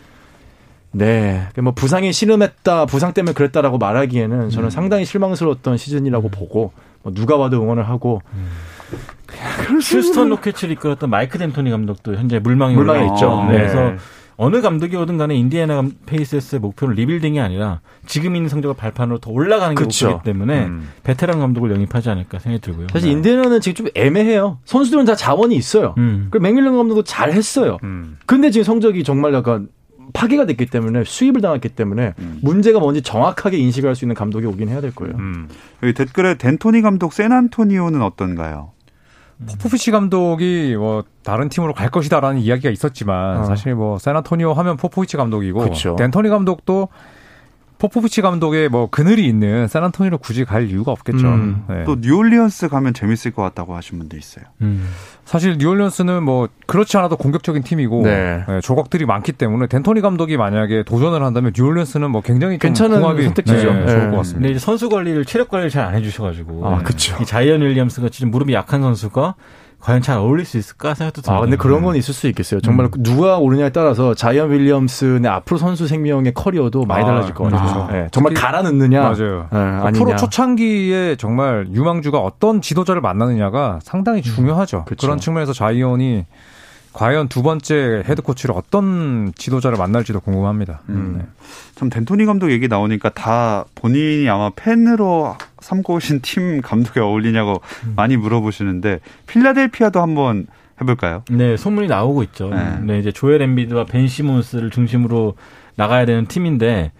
네, 0.92 1.48
뭐 1.62 1.72
부상이 1.72 2.12
심했다, 2.12 2.84
부상 2.86 3.14
때문에 3.14 3.32
그랬다라고 3.32 3.78
말하기에는 3.78 4.50
저는 4.50 4.70
상당히 4.70 5.06
실망스러웠던 5.06 5.78
시즌이라고 5.78 6.28
보고 6.28 6.72
뭐 7.02 7.14
누가 7.14 7.36
와도 7.36 7.62
응원을 7.62 7.88
하고 7.88 8.20
휴스턴 9.80 10.28
로켓츠를 10.28 10.72
이끌었던 10.74 11.08
마이크 11.08 11.38
덴토니 11.38 11.70
감독도 11.70 12.14
현재 12.14 12.38
물망이 12.38 12.74
물망에. 12.74 13.06
있죠. 13.06 13.46
네. 13.50 13.56
그래서 13.56 13.94
어느 14.36 14.60
감독이 14.60 14.96
오든 14.96 15.18
간에 15.18 15.34
인디애나 15.36 15.76
감- 15.76 15.92
페이서스의 16.06 16.60
목표는 16.60 16.94
리빌딩이 16.94 17.38
아니라 17.40 17.80
지금 18.06 18.34
있는 18.34 18.48
성적을 18.48 18.74
발판으로 18.76 19.18
더 19.18 19.30
올라가는 19.30 19.74
게 19.74 19.84
그쵸. 19.84 20.06
목표이기 20.08 20.24
때문에 20.24 20.64
음. 20.66 20.88
베테랑 21.04 21.38
감독을 21.38 21.70
영입하지 21.70 22.10
않을까 22.10 22.38
생각이 22.38 22.60
들고요. 22.62 22.86
사실 22.92 23.10
인디애나는 23.10 23.60
지금 23.60 23.86
좀 23.86 23.92
애매해요. 23.94 24.58
선수들은 24.64 25.04
다 25.04 25.14
자원이 25.14 25.54
있어요. 25.54 25.94
음. 25.98 26.28
그리고 26.30 26.42
맥밀런 26.42 26.76
감독도 26.76 27.02
잘 27.04 27.32
했어요. 27.32 27.78
음. 27.84 28.16
근데 28.26 28.50
지금 28.50 28.64
성적이 28.64 29.04
정말 29.04 29.32
약간 29.34 29.68
파괴가 30.14 30.44
됐기 30.46 30.66
때문에 30.66 31.04
스윕을 31.04 31.40
당했기 31.40 31.70
때문에 31.70 32.14
음. 32.18 32.38
문제가 32.42 32.80
뭔지 32.80 33.00
정확하게 33.02 33.56
인식을 33.58 33.88
할수 33.88 34.04
있는 34.04 34.14
감독이 34.14 34.44
오긴 34.46 34.68
해야 34.68 34.80
될 34.80 34.94
거예요. 34.94 35.14
음. 35.16 35.48
여기 35.82 35.94
댓글에 35.94 36.36
덴토니 36.36 36.82
감독 36.82 37.12
샌안토니오는 37.12 38.02
어떤가요? 38.02 38.71
포포비치 39.46 39.90
감독이 39.90 40.74
뭐 40.76 41.04
다른 41.22 41.48
팀으로 41.48 41.72
갈 41.74 41.90
것이다라는 41.90 42.40
이야기가 42.40 42.70
있었지만 42.70 43.38
어. 43.38 43.44
사실 43.44 43.74
뭐 43.74 43.98
샌안토니오 43.98 44.52
하면 44.52 44.76
포포비치 44.76 45.16
감독이고 45.16 45.60
그쵸. 45.60 45.96
덴토니 45.96 46.28
감독도 46.28 46.88
포포비치 47.82 48.22
감독의 48.22 48.68
뭐 48.68 48.88
그늘이 48.88 49.26
있는 49.26 49.66
샌안토니오로 49.66 50.18
굳이 50.18 50.44
갈 50.44 50.68
이유가 50.70 50.92
없겠죠. 50.92 51.26
음. 51.26 51.64
네. 51.68 51.82
또 51.82 51.96
뉴올리언스 52.00 52.68
가면 52.68 52.94
재밌을 52.94 53.32
것 53.32 53.42
같다고 53.42 53.74
하신 53.74 53.98
분도 53.98 54.16
있어요. 54.16 54.44
음. 54.60 54.88
사실 55.24 55.56
뉴올리언스는 55.58 56.22
뭐 56.22 56.48
그렇지 56.66 56.96
않아도 56.98 57.16
공격적인 57.16 57.64
팀이고 57.64 58.02
네. 58.02 58.44
네, 58.46 58.60
조각들이 58.60 59.04
많기 59.04 59.32
때문에 59.32 59.66
덴토니 59.66 60.00
감독이 60.00 60.36
만약에 60.36 60.84
도전을 60.84 61.24
한다면 61.24 61.52
뉴올리언스는 61.56 62.08
뭐 62.08 62.20
굉장히 62.20 62.60
좀 62.60 62.68
괜찮은 62.68 63.00
궁합이, 63.00 63.24
선택지죠. 63.24 63.72
네, 63.72 63.86
좋을 63.86 63.98
네. 64.04 64.10
것 64.10 64.16
같습니다. 64.18 64.34
근데 64.34 64.50
이제 64.50 64.58
선수 64.60 64.88
관리를 64.88 65.24
체력 65.24 65.48
관리를 65.48 65.70
잘 65.70 65.82
안 65.82 65.96
해주셔가지고 65.96 66.64
아, 66.64 66.78
그쵸. 66.84 67.16
이 67.20 67.26
자이언 67.26 67.62
윌리엄슨 67.62 68.00
같이 68.00 68.20
좀 68.20 68.30
무릎이 68.30 68.52
약한 68.54 68.82
선수가 68.82 69.34
과연 69.82 70.00
잘 70.00 70.16
어울릴 70.18 70.46
수 70.46 70.58
있을까 70.58 70.94
생각도 70.94 71.22
듭니다. 71.22 71.38
아, 71.38 71.40
근데 71.40 71.56
그런 71.56 71.82
건 71.82 71.96
있을 71.96 72.14
수 72.14 72.28
있겠어요. 72.28 72.60
정말 72.60 72.88
누가 72.98 73.38
오느냐에 73.38 73.70
따라서 73.70 74.14
자이언 74.14 74.52
윌리엄슨의 74.52 75.28
앞으로 75.28 75.58
선수 75.58 75.88
생명의 75.88 76.32
커리어도 76.34 76.84
많이 76.84 77.02
아, 77.02 77.06
달라질 77.06 77.34
것 77.34 77.44
같아요. 77.50 77.72
그렇죠. 77.72 77.92
네, 77.92 78.08
정말 78.12 78.32
갈아 78.34 78.62
넣느냐, 78.62 79.02
맞아요. 79.02 79.48
네, 79.50 79.58
아니냐. 79.58 79.90
프로 80.04 80.16
초창기에 80.16 81.16
정말 81.16 81.66
유망주가 81.72 82.18
어떤 82.18 82.60
지도자를 82.60 83.00
만나느냐가 83.00 83.80
상당히 83.82 84.22
중요하죠. 84.22 84.84
그쵸. 84.84 85.04
그런 85.06 85.18
측면에서 85.18 85.52
자이언이 85.52 86.26
과연 86.92 87.28
두 87.28 87.42
번째 87.42 88.02
헤드 88.06 88.22
코치를 88.22 88.54
어떤 88.54 89.32
지도자를 89.36 89.78
만날지도 89.78 90.20
궁금합니다. 90.20 90.80
음. 90.90 91.14
네. 91.18 91.26
참 91.74 91.88
덴토니 91.88 92.26
감독 92.26 92.50
얘기 92.50 92.68
나오니까 92.68 93.10
다 93.10 93.64
본인이 93.74 94.28
아마 94.28 94.50
팬으로 94.50 95.36
삼고 95.60 95.94
오신 95.94 96.20
팀 96.22 96.60
감독에 96.60 97.00
어울리냐고 97.00 97.60
많이 97.96 98.16
물어보시는데 98.16 99.00
필라델피아도 99.26 100.00
한번 100.02 100.46
해볼까요? 100.80 101.22
네, 101.30 101.56
소문이 101.56 101.86
나오고 101.86 102.22
있죠. 102.24 102.50
네. 102.50 102.78
네. 102.82 102.98
이제 102.98 103.10
조엘 103.12 103.40
엠비드와 103.42 103.84
벤 103.84 104.06
시몬스를 104.06 104.70
중심으로 104.70 105.34
나가야 105.76 106.04
되는 106.04 106.26
팀인데 106.26 106.92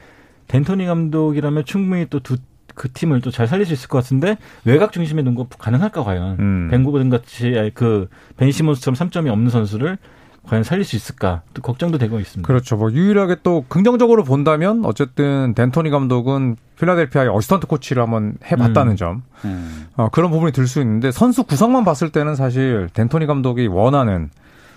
덴토니 0.49 0.87
감독이라면 0.87 1.65
충분히 1.65 2.07
또 2.07 2.19
두 2.21 2.37
그 2.75 2.91
팀을 2.93 3.21
또 3.21 3.31
잘 3.31 3.47
살릴 3.47 3.67
수 3.67 3.73
있을 3.73 3.89
것 3.89 3.99
같은데 3.99 4.37
외곽 4.65 4.93
중심의 4.93 5.25
농구 5.25 5.47
가능할까 5.47 6.03
과연? 6.05 6.37
음. 6.39 6.69
벤고든 6.71 7.11
같이 7.11 7.71
그 7.75 8.09
벤 8.37 8.51
시몬스처럼 8.51 8.97
3점이 8.97 9.29
없는 9.31 9.51
선수를 9.51 9.99
과연 10.45 10.65
살릴 10.65 10.85
수 10.85 10.97
있을까 10.97 11.43
또 11.55 11.63
걱정도 11.63 11.99
되고 11.99 12.19
있습니다. 12.19 12.45
그렇죠. 12.47 12.77
뭐 12.77 12.91
유일하게 12.91 13.37
또 13.45 13.65
긍정적으로 13.69 14.25
본다면 14.25 14.83
어쨌든 14.85 15.55
덴토니 15.55 15.91
감독은 15.91 16.57
필라델피아의 16.81 17.29
어시스턴트 17.29 17.69
코치를 17.69 18.03
한번 18.03 18.35
해봤다는 18.51 18.95
음. 18.95 18.97
점 18.97 19.23
음. 19.45 19.87
어, 19.97 20.09
그런 20.11 20.33
부분이 20.33 20.51
들 20.51 20.67
수 20.67 20.81
있는데 20.81 21.13
선수 21.13 21.45
구성만 21.45 21.85
봤을 21.85 22.11
때는 22.11 22.35
사실 22.35 22.89
덴토니 22.93 23.27
감독이 23.27 23.69
원하는 23.69 24.31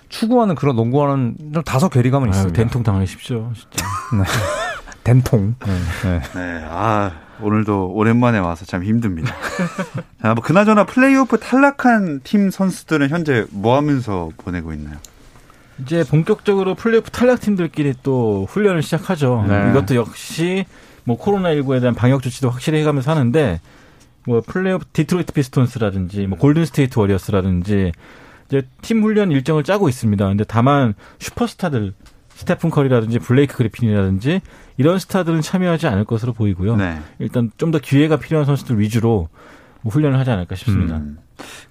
추구하는 0.08 0.54
그런 0.54 0.76
농구와는 0.76 1.36
좀 1.52 1.64
다소 1.64 1.88
괴리감은 1.88 2.28
있습니다. 2.28 2.56
된통 2.56 2.84
당하십시오, 2.84 3.50
진짜. 3.54 3.84
된통. 5.06 5.54
네. 5.64 6.20
네, 6.34 6.64
아 6.68 7.12
오늘도 7.40 7.92
오랜만에 7.92 8.38
와서 8.38 8.64
참 8.64 8.82
힘듭니다. 8.82 9.32
자, 10.20 10.34
뭐 10.34 10.42
그나저나 10.42 10.84
플레이오프 10.84 11.38
탈락한 11.38 12.22
팀 12.24 12.50
선수들은 12.50 13.10
현재 13.10 13.46
뭐 13.50 13.76
하면서 13.76 14.30
보내고 14.36 14.72
있나요? 14.72 14.96
이제 15.80 16.02
본격적으로 16.02 16.74
플레이오프 16.74 17.10
탈락 17.10 17.40
팀들끼리 17.40 17.94
또 18.02 18.46
훈련을 18.48 18.82
시작하죠. 18.82 19.44
네. 19.46 19.70
이것도 19.70 19.94
역시 19.94 20.64
뭐 21.04 21.16
코로나19에 21.18 21.80
대한 21.80 21.94
방역 21.94 22.22
조치도 22.22 22.50
확실히 22.50 22.80
해가면서 22.80 23.12
하는데 23.12 23.60
뭐 24.26 24.40
플레이오프 24.40 24.86
디트로이트 24.92 25.32
피스톤스라든지 25.34 26.26
뭐 26.26 26.36
골든 26.36 26.64
스테이트 26.64 26.98
워리어스라든지 26.98 27.92
이제 28.48 28.62
팀 28.82 29.02
훈련 29.02 29.30
일정을 29.30 29.62
짜고 29.62 29.88
있습니다. 29.88 30.26
근데 30.26 30.42
다만 30.42 30.94
슈퍼스타들 31.20 31.92
스테픈 32.36 32.68
커리라든지 32.68 33.18
블레이크 33.18 33.56
그리핀이라든지 33.56 34.42
이런 34.76 34.98
스타들은 34.98 35.40
참여하지 35.40 35.86
않을 35.86 36.04
것으로 36.04 36.34
보이고요. 36.34 36.76
네. 36.76 36.98
일단 37.18 37.50
좀 37.56 37.70
더 37.70 37.78
기회가 37.78 38.16
필요한 38.18 38.44
선수들 38.44 38.78
위주로 38.78 39.28
뭐 39.80 39.90
훈련을 39.92 40.18
하지 40.18 40.30
않을까 40.30 40.54
싶습니다. 40.54 40.98
음. 40.98 41.18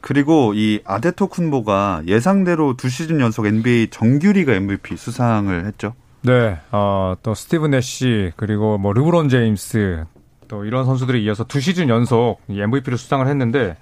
그리고 0.01 0.53
이 0.55 0.79
아데토쿤보가 0.83 2.07
예상대로 2.07 2.75
두 2.77 2.89
시즌 2.89 3.19
연속 3.21 3.45
NBA 3.45 3.89
정규리그 3.91 4.51
MVP 4.51 4.97
수상을 4.97 5.65
했죠. 5.65 5.93
네, 6.23 6.57
어, 6.71 7.15
또 7.21 7.35
스티브 7.35 7.75
내쉬 7.75 8.31
그리고 8.35 8.79
뭐 8.79 8.91
르브론 8.91 9.29
제임스 9.29 10.05
또 10.47 10.65
이런 10.65 10.85
선수들이 10.85 11.23
이어서 11.23 11.43
두 11.43 11.59
시즌 11.59 11.89
연속 11.89 12.39
이 12.49 12.59
MVP를 12.59 12.97
수상을 12.97 13.25
했는데 13.27 13.77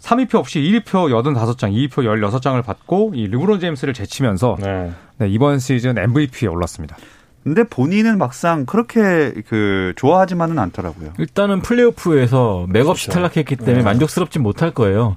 3위표 0.00 0.36
없이 0.36 0.60
1위표 0.60 1.10
85장, 1.10 1.72
2위표 1.72 2.04
16장을 2.04 2.64
받고 2.64 3.12
이 3.14 3.26
르브론 3.28 3.60
제임스를 3.60 3.94
제치면서 3.94 4.56
네. 4.60 4.92
네, 5.18 5.28
이번 5.28 5.58
시즌 5.58 5.98
MVP에 5.98 6.48
올랐습니다. 6.48 6.96
근데 7.44 7.64
본인은 7.64 8.18
막상 8.18 8.66
그렇게 8.66 9.32
그 9.48 9.92
좋아하지만은 9.96 10.58
않더라고요. 10.58 11.14
일단은 11.18 11.62
플레이오프에서 11.62 12.66
맥없이 12.68 13.06
그렇죠. 13.06 13.20
탈락했기 13.20 13.56
때문에 13.56 13.82
만족스럽진 13.82 14.42
못할 14.42 14.70
거예요. 14.72 15.16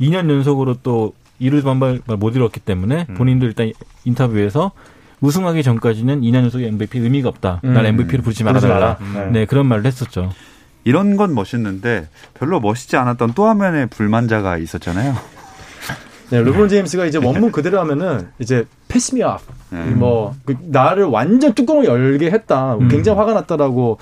2년 0.00 0.28
연속으로 0.28 0.76
또 0.82 1.14
이루 1.38 1.62
반발 1.62 2.00
못 2.18 2.36
이뤘기 2.36 2.60
때문에 2.60 3.06
본인도 3.06 3.46
일단 3.46 3.72
인터뷰에서 4.04 4.72
우승하기 5.22 5.62
전까지는 5.62 6.20
2년 6.20 6.34
연속 6.36 6.60
MVP 6.60 6.98
의미가 6.98 7.28
없다. 7.30 7.60
날 7.62 7.86
MVP를 7.86 8.22
부르지 8.22 8.44
부르지 8.44 8.66
말아달라. 8.66 8.98
네. 9.14 9.30
네, 9.30 9.44
그런 9.46 9.66
말을 9.66 9.86
했었죠. 9.86 10.30
이런 10.84 11.16
건 11.16 11.34
멋있는데 11.34 12.08
별로 12.34 12.60
멋있지 12.60 12.96
않았던 12.96 13.32
또 13.34 13.46
한 13.46 13.58
면의 13.58 13.86
불만자가 13.86 14.58
있었잖아요. 14.58 15.14
네, 16.30 16.40
르브론 16.40 16.68
제임스가 16.68 17.06
이제 17.06 17.18
원문 17.18 17.50
그대로 17.52 17.80
하면은 17.80 18.28
이제 18.38 18.64
패스 18.88 19.14
미 19.14 19.22
off. 19.22 19.44
음. 19.72 19.96
뭐 19.98 20.34
그, 20.44 20.56
나를 20.60 21.04
완전 21.04 21.54
뚜껑을 21.54 21.84
열게 21.84 22.30
했다. 22.30 22.74
음. 22.74 22.88
굉장히 22.88 23.18
화가 23.18 23.34
났다라고 23.34 23.98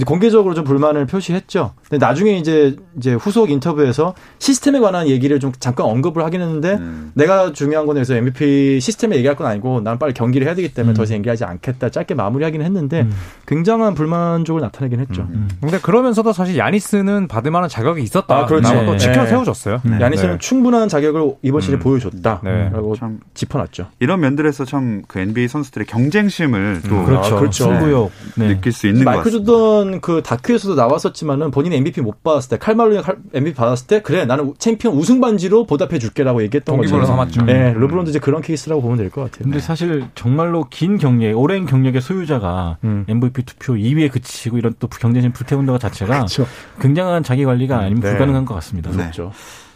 이제 0.00 0.04
공개적으로 0.06 0.54
좀 0.54 0.64
불만을 0.64 1.04
표시했죠. 1.06 1.72
근데 1.88 2.04
나중에 2.04 2.38
이제 2.38 2.76
이제 2.96 3.12
후속 3.12 3.50
인터뷰에서 3.50 4.14
시스템에 4.38 4.80
관한 4.80 5.08
얘기를 5.08 5.38
좀 5.40 5.52
잠깐 5.60 5.86
언급을 5.86 6.24
하긴 6.24 6.40
했는데 6.40 6.74
음. 6.74 7.10
내가 7.14 7.52
중요한 7.52 7.84
건 7.86 7.94
그래서 7.94 8.14
MVP 8.14 8.80
시스템에 8.80 9.16
얘기할 9.16 9.36
건 9.36 9.46
아니고 9.46 9.80
난 9.82 9.98
빨리 9.98 10.14
경기를 10.14 10.46
해야 10.46 10.54
되기 10.54 10.72
때문에 10.72 10.94
더 10.94 11.02
이상 11.04 11.18
얘기하지 11.18 11.44
않겠다. 11.44 11.90
짧게 11.90 12.14
마무리하긴 12.14 12.62
했는데 12.62 13.02
음. 13.02 13.12
굉장한 13.46 13.94
불만족을 13.94 14.60
나타내긴 14.62 15.00
했죠. 15.00 15.28
근데 15.60 15.78
그러면서도 15.78 16.32
사실 16.32 16.56
야니스는 16.56 17.28
받을 17.28 17.50
만한 17.50 17.68
자격이 17.68 18.02
있었다. 18.02 18.38
아, 18.38 18.46
그렇죠. 18.46 18.72
라고 18.72 18.86
또 18.86 18.92
네. 18.92 18.98
지켜 18.98 19.22
네. 19.24 19.28
세워줬어요. 19.28 19.80
네. 19.84 20.00
야니스는 20.00 20.32
네. 20.32 20.38
충분한 20.38 20.88
자격을 20.88 21.34
이번 21.42 21.60
시즌에 21.60 21.78
음. 21.78 21.80
보여줬다. 21.80 22.40
네. 22.42 22.70
라고 22.70 22.96
참 22.96 23.20
짚어놨죠. 23.34 23.88
이런 23.98 24.20
면들에서 24.20 24.64
참 24.64 25.02
그 25.08 25.18
NBA 25.18 25.48
선수들의 25.48 25.86
경쟁심을 25.86 26.82
또 26.88 27.04
그렇죠. 27.04 27.36
아, 27.36 27.38
그렇죠. 27.40 27.64
승부욕. 27.64 28.12
네. 28.36 28.48
느낄 28.48 28.72
수 28.72 28.86
있는 28.86 29.04
것 29.04 29.10
같습니다. 29.10 29.38
조던 29.44 29.89
그 30.00 30.22
다큐에서도 30.22 30.76
나왔었지만은 30.76 31.50
본인이 31.50 31.74
MVP 31.76 32.02
못 32.02 32.22
받았을 32.22 32.50
때 32.50 32.58
칼 32.58 32.71
말론이 32.71 33.02
MVP 33.34 33.56
받았을 33.56 33.86
때 33.88 34.02
그래 34.02 34.24
나는 34.26 34.54
챔피언 34.58 34.94
우승 34.94 35.20
반지로 35.20 35.66
보답해 35.66 35.98
줄게라고 35.98 36.42
얘기했던 36.42 36.76
거죠. 36.76 37.04
삼았죠. 37.04 37.42
네, 37.46 37.72
르브론도 37.72 38.10
이제 38.10 38.18
그런 38.20 38.42
케이스라고 38.42 38.80
보면 38.82 38.98
될 38.98 39.10
것 39.10 39.22
같아요. 39.22 39.42
근데 39.44 39.58
사실 39.58 40.04
정말로 40.14 40.66
긴 40.70 40.98
경력, 40.98 41.36
오랜 41.36 41.66
경력의 41.66 42.00
소유자가 42.00 42.76
음. 42.84 43.04
MVP 43.08 43.42
투표 43.44 43.72
2위에 43.72 44.12
그치고 44.12 44.58
이런 44.58 44.74
또 44.78 44.86
경쟁심 44.86 45.32
불태운다가 45.32 45.78
자체가 45.78 46.14
그렇죠. 46.18 46.46
굉장한 46.80 47.22
자기 47.24 47.44
관리가 47.44 47.78
아니면 47.78 48.02
네. 48.02 48.10
불가능한 48.10 48.44
것 48.44 48.54
같습니다. 48.54 48.90
네. 48.90 48.96
그렇죠. 48.98 49.32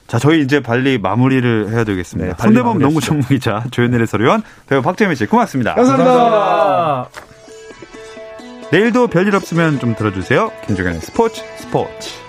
자, 0.06 0.18
저희 0.18 0.42
이제 0.42 0.60
빨리 0.62 0.98
마무리를 0.98 1.70
해야 1.70 1.82
되겠습니다. 1.82 2.36
네, 2.36 2.42
손대범 2.42 2.78
농구. 2.78 3.00
전문기자 3.00 3.64
조현일 3.70 4.02
해설위원 4.02 4.42
배우 4.68 4.82
박재민 4.82 5.14
씨 5.16 5.24
고맙습니다. 5.24 5.74
감사합니다. 5.74 7.33
내일도 8.74 9.06
별일 9.06 9.36
없으면 9.36 9.78
좀 9.78 9.94
들어주세요. 9.94 10.50
김종현의 10.66 11.00
스포츠 11.00 11.42
스포츠. 11.58 12.23